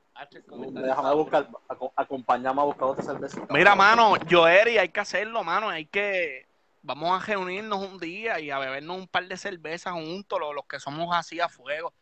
[0.72, 1.48] Déjame buscar,
[1.96, 3.42] acompañame a buscar otra cerveza.
[3.50, 5.70] Mira, mano, Joeri, hay que hacerlo, mano.
[5.70, 6.49] Hay que.
[6.82, 10.80] Vamos a reunirnos un día y a bebernos un par de cervezas juntos, los que
[10.80, 11.94] somos así a fuego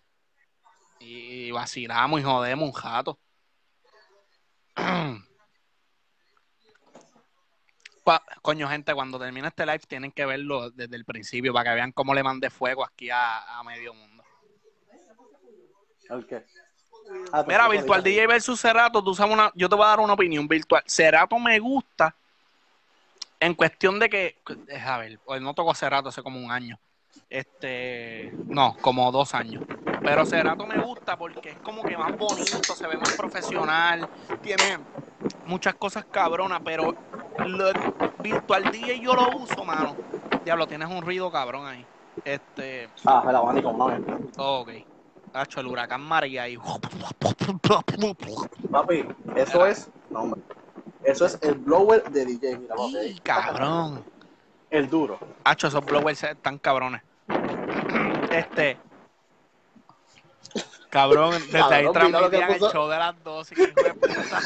[1.00, 3.20] y vacilamos y jodemos un jato.
[8.42, 11.92] Coño, gente, cuando termine este live tienen que verlo desde el principio para que vean
[11.92, 14.24] cómo le mandé fuego aquí a, medio mundo.
[17.34, 20.14] Ah, Mira, Virtual DJ versus Cerato, tú sabes una, yo te voy a dar una
[20.14, 20.82] opinión virtual.
[20.86, 22.16] Cerato me gusta
[23.40, 24.42] en cuestión de que,
[24.84, 26.80] a ver, pues no toco Cerato hace como un año.
[27.30, 29.64] Este, no, como dos años.
[30.02, 34.08] Pero Cerato me gusta porque es como que más bonito, se ve más profesional,
[34.42, 34.80] tiene
[35.46, 36.96] muchas cosas cabronas, pero
[37.46, 37.72] lo,
[38.20, 39.96] Virtual DJ yo lo uso, mano.
[40.44, 41.86] Diablo, tienes un ruido cabrón ahí.
[42.24, 42.90] Este.
[43.06, 43.86] Ah, el abanico, no.
[44.38, 44.70] ok.
[45.34, 46.58] Hacho, el huracán María y.
[48.72, 49.92] Papi, eso es.
[50.10, 50.42] No, hombre.
[51.04, 52.76] Eso es el blower de DJ, mira,
[53.24, 54.04] cabrón.
[54.70, 55.20] El duro.
[55.44, 57.02] Hacho, esos blowers están cabrones.
[58.32, 58.78] Este.
[60.90, 63.56] Cabrón, desde ahí transmitían el show de las 12.
[63.56, 64.42] Que hijo de puta.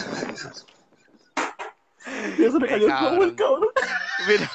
[2.38, 3.36] Y eso me cayó el cabrón.
[3.36, 3.70] cabrón.
[4.28, 4.52] Mira.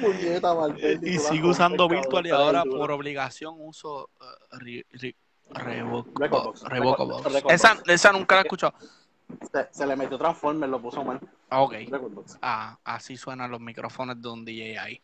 [0.00, 0.54] Puñeta,
[1.02, 4.58] y sigo usando Virtual y ahora por obligación uso uh,
[5.48, 6.64] Revocabox.
[7.48, 8.74] Esa, esa nunca la he escuchado.
[9.50, 11.20] Se, se, le metió Transformer, lo puso mal.
[11.50, 11.74] Ah, ok.
[12.42, 15.00] Ah, así suenan los micrófonos de un DJ ahí.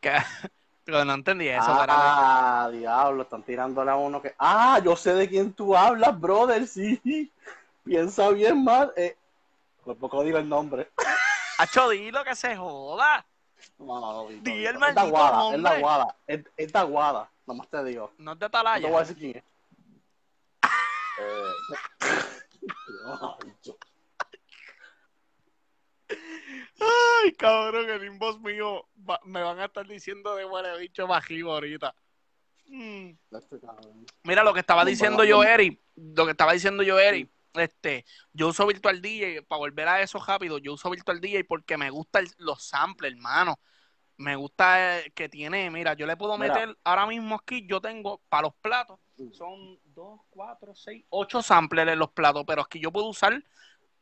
[0.00, 0.12] Que,
[0.84, 1.64] pero no entendí eso.
[1.68, 4.34] Ah, diablo, están tirándole a uno que.
[4.38, 7.00] Ah, yo sé de quién tú hablas, brother, sí.
[7.84, 8.92] Piensa bien mal.
[8.96, 9.16] Eh,
[9.84, 10.90] por poco digo el nombre.
[11.58, 13.24] Hacho, dilo que se joda.
[13.78, 16.82] No, no, no, Di el maldito es la guada, Es la guada, es, es la
[16.82, 18.12] guada, nomás te digo.
[18.18, 18.80] No es de Talaya.
[18.80, 19.44] No te voy a decir quién es.
[21.18, 21.76] eh,
[26.78, 28.88] Ay, cabrón, el inbox mío
[29.24, 30.46] me van a estar diciendo de
[30.78, 31.94] bicho bajivo ahorita.
[32.68, 33.10] Mm.
[34.24, 35.80] Mira lo que estaba diciendo yo, Eri.
[35.94, 37.30] Lo que estaba diciendo yo, Eri.
[37.54, 41.78] Este, yo uso Virtual DJ, para volver a eso rápido, yo uso Virtual DJ porque
[41.78, 43.58] me gustan los samples, hermano.
[44.18, 48.44] Me gusta que tiene, mira, yo le puedo meter, ahora mismo aquí yo tengo para
[48.44, 49.32] los platos, mm.
[49.32, 53.42] son 2, 4, 6, 8 samples en los platos, pero aquí yo puedo usar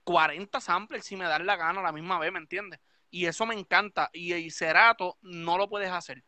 [0.04, 2.78] 40 samples si me dan la gana a la misma vez, ¿me entiendes?
[3.10, 4.10] Y eso me encanta.
[4.12, 6.24] Y el Cerato no lo puedes hacer.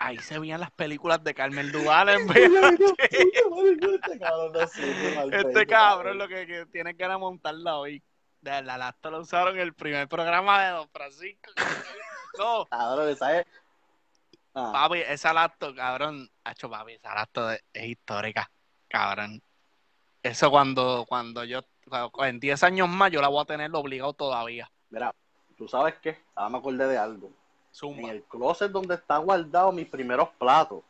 [0.00, 2.50] Ahí se veían las películas de Carmen Duval en vez
[5.32, 8.02] Este cabrón lo que, tiene que era montarla hoy.
[8.40, 11.50] De la lata lo usaron en el primer programa de Don Francisco.
[12.38, 12.66] No.
[12.66, 13.46] Cabrón, esa es.
[14.54, 14.70] Ah.
[14.72, 16.30] Papi, esa lacto, cabrón.
[16.44, 18.50] Hacho, papi, esa lacto es histórica.
[18.88, 19.42] Cabrón.
[20.22, 21.60] Eso cuando, cuando yo,
[22.24, 24.70] en 10 años más, yo la voy a tener obligado todavía.
[24.90, 25.14] Mira,
[25.56, 27.30] tú sabes qué, ahora me acordé de algo.
[27.82, 30.82] En el closet donde está guardado mis primeros platos,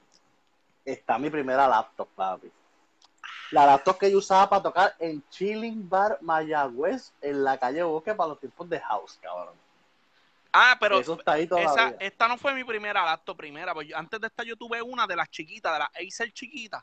[0.84, 2.50] está mi primera laptop, papi.
[3.50, 8.14] La laptop que yo usaba para tocar en Chilling Bar Mayagüez, en la calle Bosque,
[8.14, 9.54] para los tiempos de house, cabrón.
[10.52, 14.20] Ah, pero Eso está ahí esa, esta no fue mi primera laptop primera, porque antes
[14.20, 16.82] de esta yo tuve una de las chiquitas, de las Acer chiquitas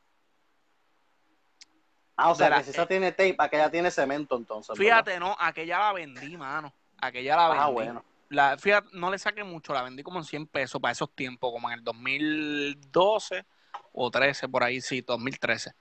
[2.18, 4.78] Ah, o sea, que si esa tiene tape, aquella tiene cemento entonces.
[4.78, 6.74] Fíjate, no, aquella la vendí, mano.
[7.02, 7.64] Aquella la ah, vendí.
[7.64, 8.06] Ah, bueno.
[8.30, 11.52] La, fíjate, no le saqué mucho, la vendí como en 100 pesos para esos tiempos,
[11.52, 13.46] como en el 2012
[13.92, 15.74] o 13, por ahí, sí, 2013.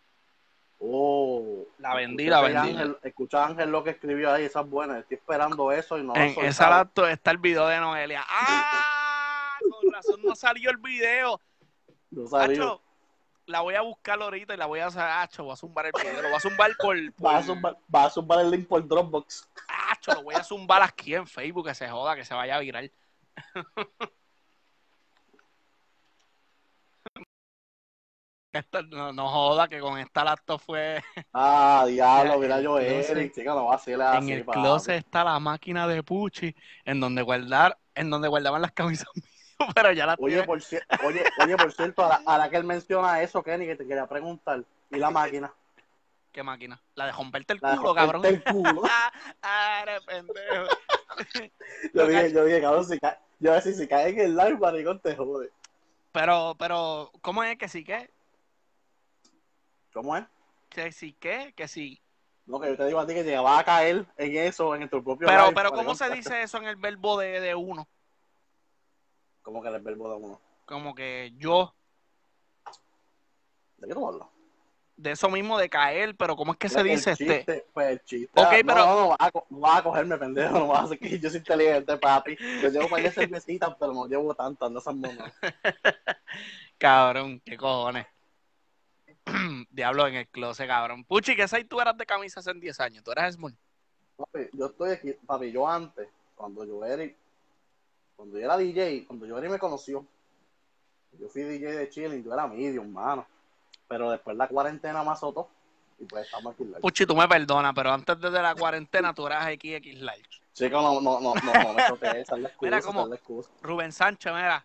[0.87, 1.67] Oh.
[1.79, 2.71] La vendí, la vendí.
[2.71, 4.99] Ángel, escucha Ángel lo que escribió ahí, esa es buena.
[4.99, 8.25] Estoy esperando eso y no En esa laptop está el video de Noelia.
[8.29, 9.57] ¡Ah!
[9.61, 11.41] Con razón no salió el video.
[12.11, 12.81] No salió
[13.47, 15.03] la voy a buscar ahorita y la voy a hacer.
[15.03, 16.23] Acho, voy a zumbar el video.
[16.23, 16.97] Lo voy a zumbar por.
[17.25, 19.49] Va, a zumbar, va a zumbar el link por Dropbox.
[19.91, 22.61] Acho, lo voy a zumbar aquí en Facebook, que se joda, que se vaya a
[28.91, 31.03] no, no, joda que con esta laptop fue.
[31.33, 34.31] Ah, diablo, mira yo Eric, chica, no va a ser así.
[34.31, 38.73] En el closet está la máquina de Puchi, en donde guardar, en donde guardaban las
[38.73, 40.59] camisas mías, pero ya la oye, por
[41.05, 44.63] oye, oye, por cierto, a la, que él menciona eso, Kenny, que te quería preguntar,
[44.91, 45.53] ¿y la máquina?
[46.33, 46.81] ¿Qué máquina?
[46.95, 48.25] La de romperte el culo, cabrón.
[48.25, 48.83] el culo.
[49.43, 50.67] ah, pendejo.
[51.95, 54.59] yo dije, yo dije, cabrón, si cae, yo a decir, si cae en el live,
[54.59, 55.51] maricón, te jode.
[56.13, 58.09] Pero, pero, ¿cómo es que sí que?
[59.95, 60.25] ¿Cómo es?
[60.69, 62.03] Que sí que, que sí.
[62.47, 64.91] No, que yo te digo a ti que te va a caer en eso, en
[64.91, 67.89] tu propio Pero, pero, ¿cómo se dice eso en el verbo de, de uno?
[69.43, 70.41] ¿Cómo que en el verbo de uno?
[70.67, 71.75] Como que yo.
[73.79, 74.29] ¿De qué tú hablas?
[74.97, 77.67] de eso mismo de caer, pero ¿cómo es que se dice este?
[77.73, 78.41] Pues el chiste.
[78.41, 78.75] Ok, pero.
[78.75, 79.01] No, no,
[79.51, 82.37] no, vas a, cogerme, pendejo, no vas a hacer que yo soy inteligente, papi.
[82.63, 85.33] Yo llevo de cervecitas, pero no llevo tantas, no esas monas.
[86.79, 88.07] cabrón, qué cojones.
[89.71, 91.05] Diablo en el closet, cabrón.
[91.05, 93.05] Puchi, ¿qué sabes tú eras de camisa hace 10 años?
[93.05, 93.57] ¿Tú eras small?
[94.17, 97.11] Papi, yo estoy aquí, papi, yo antes, cuando yo era,
[98.17, 100.07] cuando yo era DJ, cuando yo era y me conoció,
[101.19, 103.27] yo fui DJ de Chile y yo era medium, mano
[103.89, 105.49] pero después la cuarentena más otro
[105.99, 106.65] y pues estamos aquí.
[106.81, 110.29] Puchi, tú me perdonas, pero antes de la cuarentena tú eras XX Live.
[110.53, 113.09] Chico, no, no, no, no, no, eso que es, la Mira como
[113.63, 114.65] Rubén Sánchez, mira,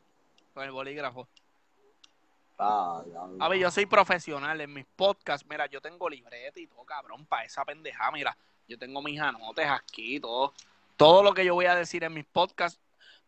[0.53, 1.27] con el bolígrafo.
[2.61, 3.01] Ah,
[3.39, 5.47] A ver, yo soy profesional en mis podcasts.
[5.49, 8.11] Mira, yo tengo libreta y todo, cabrón, para esa pendeja.
[8.11, 8.35] Mira,
[8.67, 10.53] yo tengo mis anotes aquí, todo.
[10.97, 12.77] Todo lo que yo voy a decir en mis podcasts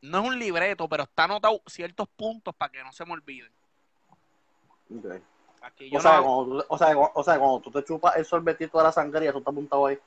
[0.02, 3.52] no es un libreto, pero está anotado ciertos puntos para que no se me olviden.
[5.74, 8.78] Okay o, sea, cuando tú, o, sea, o sea, cuando tú te chupas el sorbetito
[8.80, 9.98] de la sangría, eso está apuntado ahí.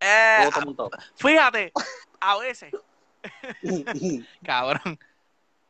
[0.00, 0.50] Eh,
[1.14, 1.72] fíjate,
[2.20, 2.74] a veces.
[4.44, 4.98] Cabrón.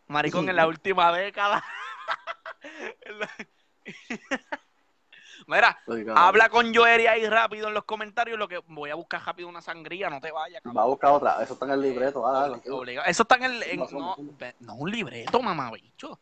[0.09, 1.63] Maricón, en la última década.
[5.47, 5.79] Mira,
[6.17, 8.39] habla con Joery ahí rápido en los comentarios.
[8.39, 10.61] Lo que voy a buscar rápido una sangría, no te vayas.
[10.65, 11.43] Va a buscar otra.
[11.43, 12.25] Eso está en el libreto.
[13.07, 13.77] Eso está en el.
[13.93, 14.17] no,
[14.61, 16.19] no, un libreto, mamá, bicho.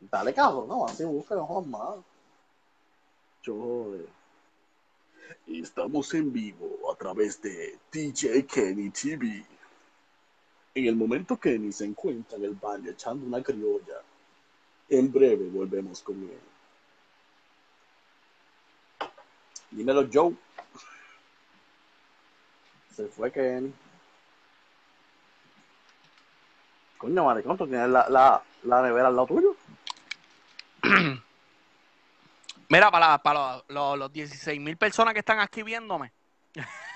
[0.00, 1.96] Dale, cabrón, no, así busca, no más.
[5.46, 9.44] Estamos en vivo a través de DJ Kenny TV.
[10.74, 14.02] En el momento Kenny se encuentra en el baño echando una criolla,
[14.88, 16.40] en breve volvemos con él.
[19.70, 20.34] Dímelo, Joe.
[22.94, 23.72] Se fue Kenny.
[26.98, 29.54] Coño, maricón, ¿tú tienes la, la, la nevera al lado tuyo?
[32.68, 36.12] Mira, para, para los, los, 16 mil personas que están aquí viéndome.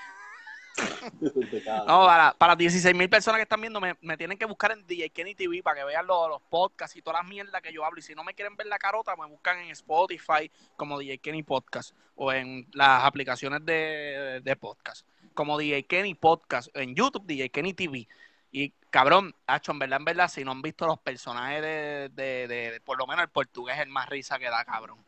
[1.87, 5.09] no, para, para 16 mil personas que están viéndome, me tienen que buscar en DJ
[5.09, 7.99] Kenny TV para que vean los, los podcasts y todas las mierdas que yo hablo.
[7.99, 11.43] Y si no me quieren ver la carota, me buscan en Spotify como DJ Kenny
[11.43, 17.49] Podcast o en las aplicaciones de, de podcast como DJ Kenny Podcast, en YouTube DJ
[17.49, 18.07] Kenny TV.
[18.51, 22.47] Y cabrón, Hacho, en verdad, en verdad, si no han visto los personajes de, de,
[22.47, 24.99] de por lo menos el portugués es el más risa que da, cabrón.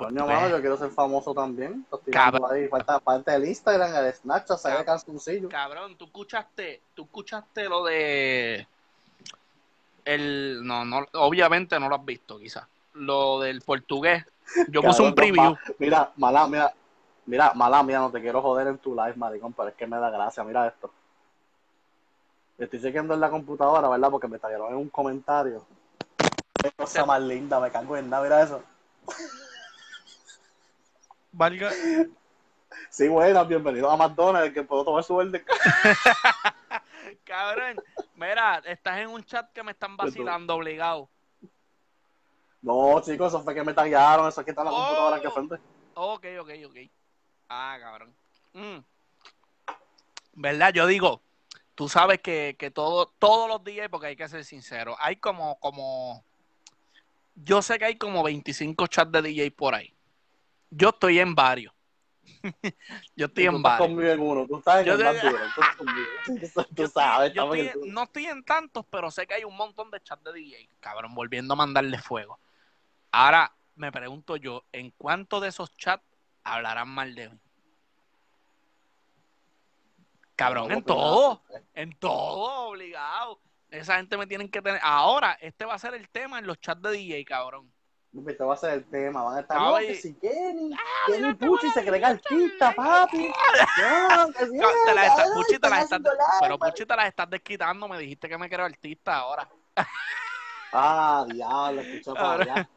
[0.00, 1.84] Coño, mano, yo quiero ser famoso también.
[2.10, 2.50] Cabrón.
[2.50, 2.68] Ahí.
[2.68, 5.48] Falta parte del Instagram, el Snapchat, se ve calzoncillo.
[5.50, 8.66] Cabrón, tú escuchaste, tú escuchaste lo de.
[10.04, 10.66] El.
[10.66, 12.66] No, no, obviamente no lo has visto, quizás.
[12.94, 14.24] Lo del portugués.
[14.68, 15.54] Yo puse un preview.
[15.78, 16.72] mira, mala, mira.
[17.26, 19.98] Mira, mala mía, no te quiero joder en tu live, maricón, pero es que me
[19.98, 20.42] da gracia.
[20.42, 20.90] Mira esto.
[22.58, 24.10] Estoy chequeando en la computadora, ¿verdad?
[24.10, 25.64] Porque me tallaron en un comentario.
[26.60, 28.62] Qué cosa más linda, me cago en nada, mira eso.
[31.32, 31.70] Valga.
[32.88, 35.44] Sí, buenas, bienvenido a McDonald's, que puedo tomar su verde.
[37.24, 37.80] Cabrón,
[38.14, 41.08] mira, estás en un chat que me están vacilando obligado.
[42.62, 45.56] No, chicos, eso fue que me tallaron, eso aquí está la computadora aquí frente.
[45.94, 46.76] Ok, ok, ok.
[47.48, 48.14] Ah, cabrón.
[48.52, 48.78] Mm.
[50.34, 50.72] ¿Verdad?
[50.72, 51.20] Yo digo,
[51.74, 55.58] tú sabes que, que todo, todos los días, porque hay que ser sincero, hay como,
[55.58, 56.22] como,
[57.34, 59.92] yo sé que hay como 25 chats de DJ por ahí.
[60.70, 61.74] Yo estoy en varios.
[63.16, 63.88] yo estoy en varios.
[63.88, 64.46] Conmigo en uno.
[64.46, 65.18] Tú estás en el
[66.74, 67.32] Tú, sabes.
[67.34, 67.50] Yo
[67.86, 71.14] no estoy en tantos, pero sé que hay un montón de chats de DJ, cabrón,
[71.14, 72.38] volviendo a mandarle fuego.
[73.10, 76.04] Ahora me pregunto yo, ¿en cuántos de esos chats
[76.44, 77.40] hablarán mal de mí?
[80.36, 81.42] Cabrón, en todo,
[81.74, 83.40] en todo, obligado.
[83.68, 84.80] Esa gente me tienen que tener.
[84.82, 87.70] Ahora, este va a ser el tema en los chats de DJ, cabrón.
[88.12, 91.32] Este va a ser el tema, van a estar no, que si Kenny, ah, Kenny
[91.34, 93.28] Puchi se cree artista, papi.
[95.34, 96.00] Puchi te las estás,
[96.40, 99.48] pero Puchi te las estás desquitando, me dijiste que me creo artista ahora.
[100.72, 102.68] ah, diablo, escuchó para allá.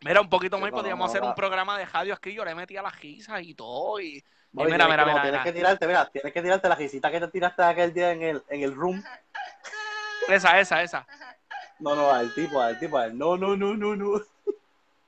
[0.00, 2.34] Mira, un poquito más podríamos hacer un programa de radio aquí.
[2.34, 4.00] Yo le metía las risas y todo.
[4.00, 7.28] Y, mira, mira, mira, Tienes que tirarte, mira, tienes que tirarte la risita que te
[7.28, 9.02] tiraste aquel día en el, en el room.
[10.28, 11.06] Esa, esa, esa.
[11.78, 14.20] No, no, al tipo, al tipo, al no, no, no, no, no.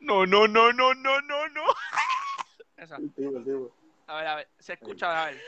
[0.01, 1.63] No, no, no, no, no, no, no.
[2.77, 2.97] Esa.
[2.97, 3.73] El tipo, el tipo.
[4.07, 5.41] A ver, a ver, se escucha, a ver.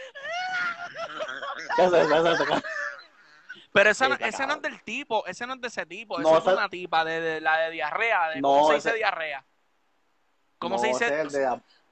[3.73, 6.51] Pero esa, ese no es del tipo, ese no es de ese tipo, no, esa
[6.51, 9.45] es una tipa de, la de diarrea, de cómo se dice diarrea.
[10.59, 11.25] ¿Cómo se dice?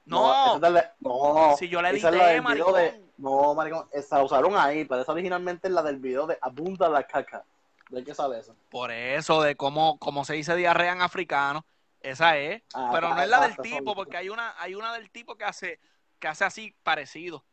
[0.05, 0.59] no,
[0.99, 2.73] no, si yo le dije maricón.
[2.75, 6.89] De, no, maricón, esa usaron ahí, pero esa originalmente es la del video de Abunda
[6.89, 7.43] la caca.
[7.89, 8.55] ¿De qué sabe eso?
[8.69, 11.65] Por eso, de cómo, cómo se dice diarrea en africano,
[12.01, 12.63] esa es.
[12.73, 15.43] Ah, pero no es la del tipo, porque hay una, hay una del tipo que
[15.43, 15.79] hace,
[16.19, 17.45] que hace así parecido.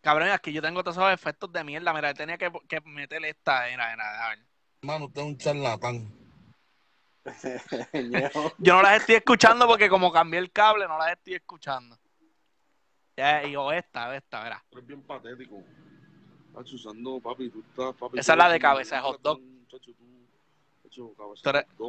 [0.00, 1.92] Cabrón, es que yo tengo todos esos efectos de mierda.
[1.92, 3.66] Mira, tenía que, que meterle esta.
[3.68, 4.38] Mira, mira, a ver.
[4.82, 6.14] Mano, usted es un charlatán.
[8.58, 11.98] yo no las estoy escuchando porque como cambié el cable, no las estoy escuchando.
[13.16, 14.64] Ya, y o esta, esta, verá.
[14.70, 15.62] Es bien patético.
[16.48, 18.18] Estás usando, papi, tú estás, papi.
[18.18, 19.40] Esa es la de cabeza hot dog.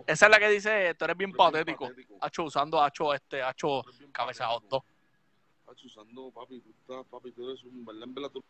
[0.07, 1.89] Esa es la que dice, tú eres bien patético.
[2.21, 4.83] Hacho usando hacho este, hacho cabeza hot dog
[5.85, 8.03] usando, papi, tú estás, papi, tú eres un, ¿verdad?
[8.03, 8.43] En verdad, tú...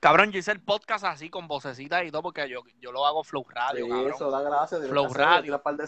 [0.00, 3.24] Cabrón, yo hice el podcast así con vocecitas y todo porque yo, yo lo hago
[3.24, 4.12] Flow Radio, sí, cabrón.
[4.12, 4.86] eso da gracias.
[4.86, 5.52] Flow Radio.
[5.52, 5.82] Una par de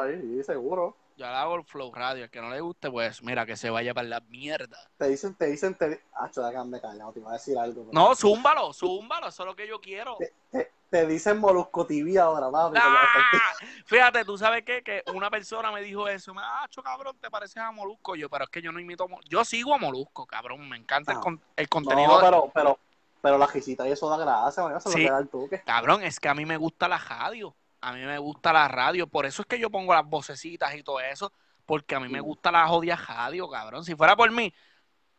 [0.00, 0.96] ahí, sí, seguro.
[1.16, 2.24] Yo le hago el Flow Radio.
[2.24, 4.90] El que no le guste, pues mira, que se vaya para la mierda.
[4.96, 6.02] Te dicen, te dicen, te...
[6.12, 7.88] Ah, déjame callado, te iba a decir algo.
[7.92, 10.16] No, zúmbalo, zúmbalo, eso es lo que yo quiero.
[10.50, 10.72] Te,
[11.06, 12.78] dicen Molusco TV ahora, papi.
[12.80, 13.54] ¡Ah!
[13.86, 14.82] Fíjate, tú sabes qué?
[14.82, 16.34] que una persona me dijo eso.
[16.34, 18.14] Me ah, cabrón, te pareces a Molusco.
[18.14, 20.68] Yo, pero es que yo no imito Yo sigo a Molusco, cabrón.
[20.68, 21.36] Me encanta el, ah.
[21.56, 22.08] el, contenido.
[22.08, 22.78] No, pero, pero,
[23.20, 25.06] pero la gisita y eso da gracia, me sí.
[25.08, 27.54] lo Cabrón, es que a mí me gusta la radio.
[27.80, 29.06] A mí me gusta la radio.
[29.06, 31.32] Por eso es que yo pongo las vocecitas y todo eso.
[31.64, 33.84] Porque a mí me gusta la jodia radio, cabrón.
[33.84, 34.52] Si fuera por mí,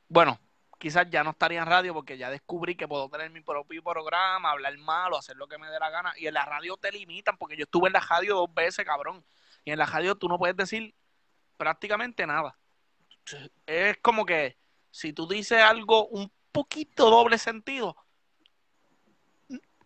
[0.07, 0.39] bueno,
[0.83, 4.51] quizás ya no estaría en radio porque ya descubrí que puedo tener mi propio programa,
[4.51, 6.13] hablar malo, hacer lo que me dé la gana.
[6.17, 9.23] Y en la radio te limitan porque yo estuve en la radio dos veces, cabrón.
[9.63, 10.93] Y en la radio tú no puedes decir
[11.55, 12.57] prácticamente nada.
[13.65, 14.57] Es como que
[14.91, 17.95] si tú dices algo un poquito doble sentido,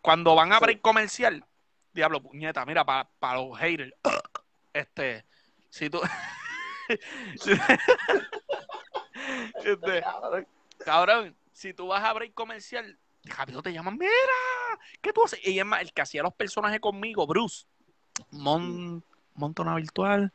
[0.01, 1.45] cuando van a abrir comercial,
[1.93, 3.93] diablo, puñeta, mira, para los haters,
[4.73, 5.25] este,
[5.69, 6.01] si tú...
[9.63, 10.03] este,
[10.87, 14.09] cabrón, si tú vas a abrir comercial, rápido te llaman, mira,
[15.01, 15.45] ¿qué tú haces?
[15.45, 17.65] Y es más, el que hacía los personajes conmigo, Bruce,
[18.31, 20.31] Mon, Montona Virtual,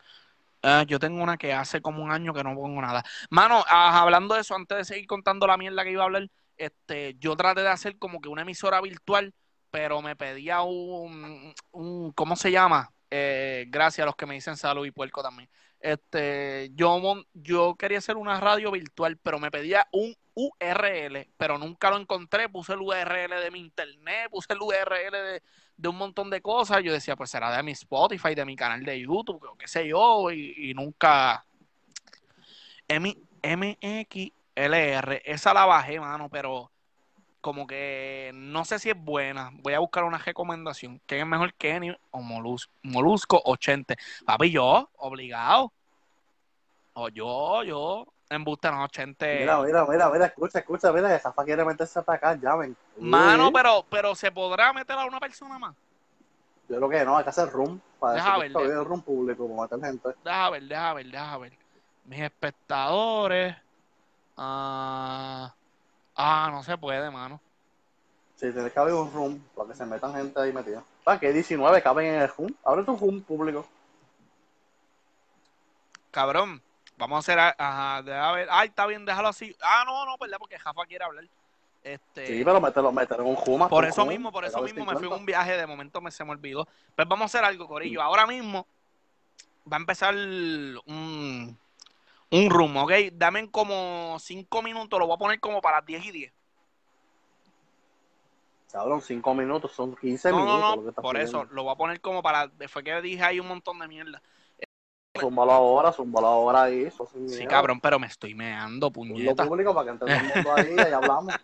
[0.63, 3.03] ah, yo tengo una que hace como un año que no pongo nada.
[3.31, 6.29] Mano, ah, hablando de eso, antes de seguir contando la mierda que iba a hablar,
[6.59, 9.33] este, yo traté de hacer como que una emisora virtual,
[9.71, 12.93] pero me pedía un, un ¿cómo se llama?
[13.11, 15.49] Eh, gracias a los que me dicen salud y puerco también.
[15.83, 21.91] Este, yo, yo quería hacer una radio virtual, pero me pedía un URL, pero nunca
[21.91, 22.49] lo encontré.
[22.49, 25.43] Puse el URL de mi internet, puse el URL de,
[25.77, 26.85] de un montón de cosas.
[26.85, 29.89] Yo decía, pues será de mi Spotify, de mi canal de YouTube, o qué sé
[29.89, 31.45] yo, y, y nunca.
[32.89, 36.71] MXLR, esa la bajé, mano, pero
[37.43, 39.51] como que no sé si es buena.
[39.55, 41.03] Voy a buscar una recomendación.
[41.07, 42.73] ¿Quién es mejor Kenny o Molusco?
[42.83, 43.97] Molusco 80.
[44.25, 45.73] Papi, yo, obligado.
[46.95, 49.27] O yo, yo, en busca no 80.
[49.27, 52.77] Mira, mira, mira, mira, escucha, escucha, mira, esa quiere meterse para acá, llamen.
[52.97, 55.75] Mano, pero, pero ¿se podrá meter a una persona más?
[56.69, 57.81] Yo creo que no, hay que hacer room.
[57.99, 60.09] Para deja ver, deja, room público, para meter gente.
[60.25, 61.53] Deja ver, deja ver, deja ver.
[62.05, 63.57] Mis espectadores.
[64.37, 65.53] Ah.
[66.17, 67.41] Ah, no se puede, mano.
[68.37, 70.83] Sí, tiene que haber un room para que se metan gente ahí metida.
[71.05, 72.55] ¿Para que 19 caben en el room?
[72.65, 73.67] Abre tu room público.
[76.11, 76.61] Cabrón,
[76.97, 77.55] vamos a hacer.
[77.57, 78.49] Ajá, déjame ver.
[78.51, 79.57] Ay, está bien, déjalo así.
[79.63, 80.39] Ah, no, no, ¿verdad?
[80.39, 81.25] Porque Jafa quiere hablar.
[81.85, 83.69] Este, sí, pero mételo, mételo en un room.
[83.69, 85.57] Por eso mismo, por eso mismo me fui en un viaje.
[85.57, 86.69] De momento me se me olvidó.
[86.95, 88.03] Pues vamos a hacer algo, Corillo.
[88.03, 88.67] Ahora mismo
[89.71, 91.59] va a empezar un,
[92.33, 92.93] un room, ¿ok?
[93.13, 96.33] Dame como 5 minutos, lo voy a poner como para las 10 y 10.
[98.73, 100.77] Cabrón, 5 minutos, son 15 minutos.
[100.77, 102.49] No, no, por eso, lo voy a poner como para.
[102.49, 104.23] Después que dije ahí un montón de mierda.
[105.21, 106.85] Zúmbalo ahora, zúmbalo ahora ahí.
[106.85, 109.45] Eso sí, cabrón, pero me estoy meando, puñeta.
[109.45, 111.35] Lo público para que entre el mundo ahí y hablamos.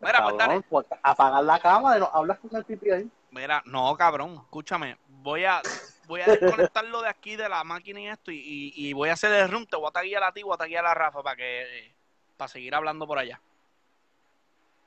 [0.00, 3.10] Mira, pues cabrón, pues, apagar la cámara y no hablas con el pipi ahí.
[3.30, 4.96] Mira, no, cabrón, escúchame.
[5.06, 5.60] Voy a
[6.06, 9.50] voy a desconectarlo de aquí de la máquina y esto y, voy a hacer el
[9.50, 11.94] room, te voy a taguear a ti, voy a taguear a la Rafa para que
[12.36, 13.40] para seguir hablando por allá.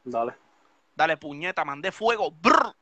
[0.04, 0.34] Dale.
[0.96, 2.32] Dale, puñeta, mandé fuego.
[2.32, 2.76] Brr.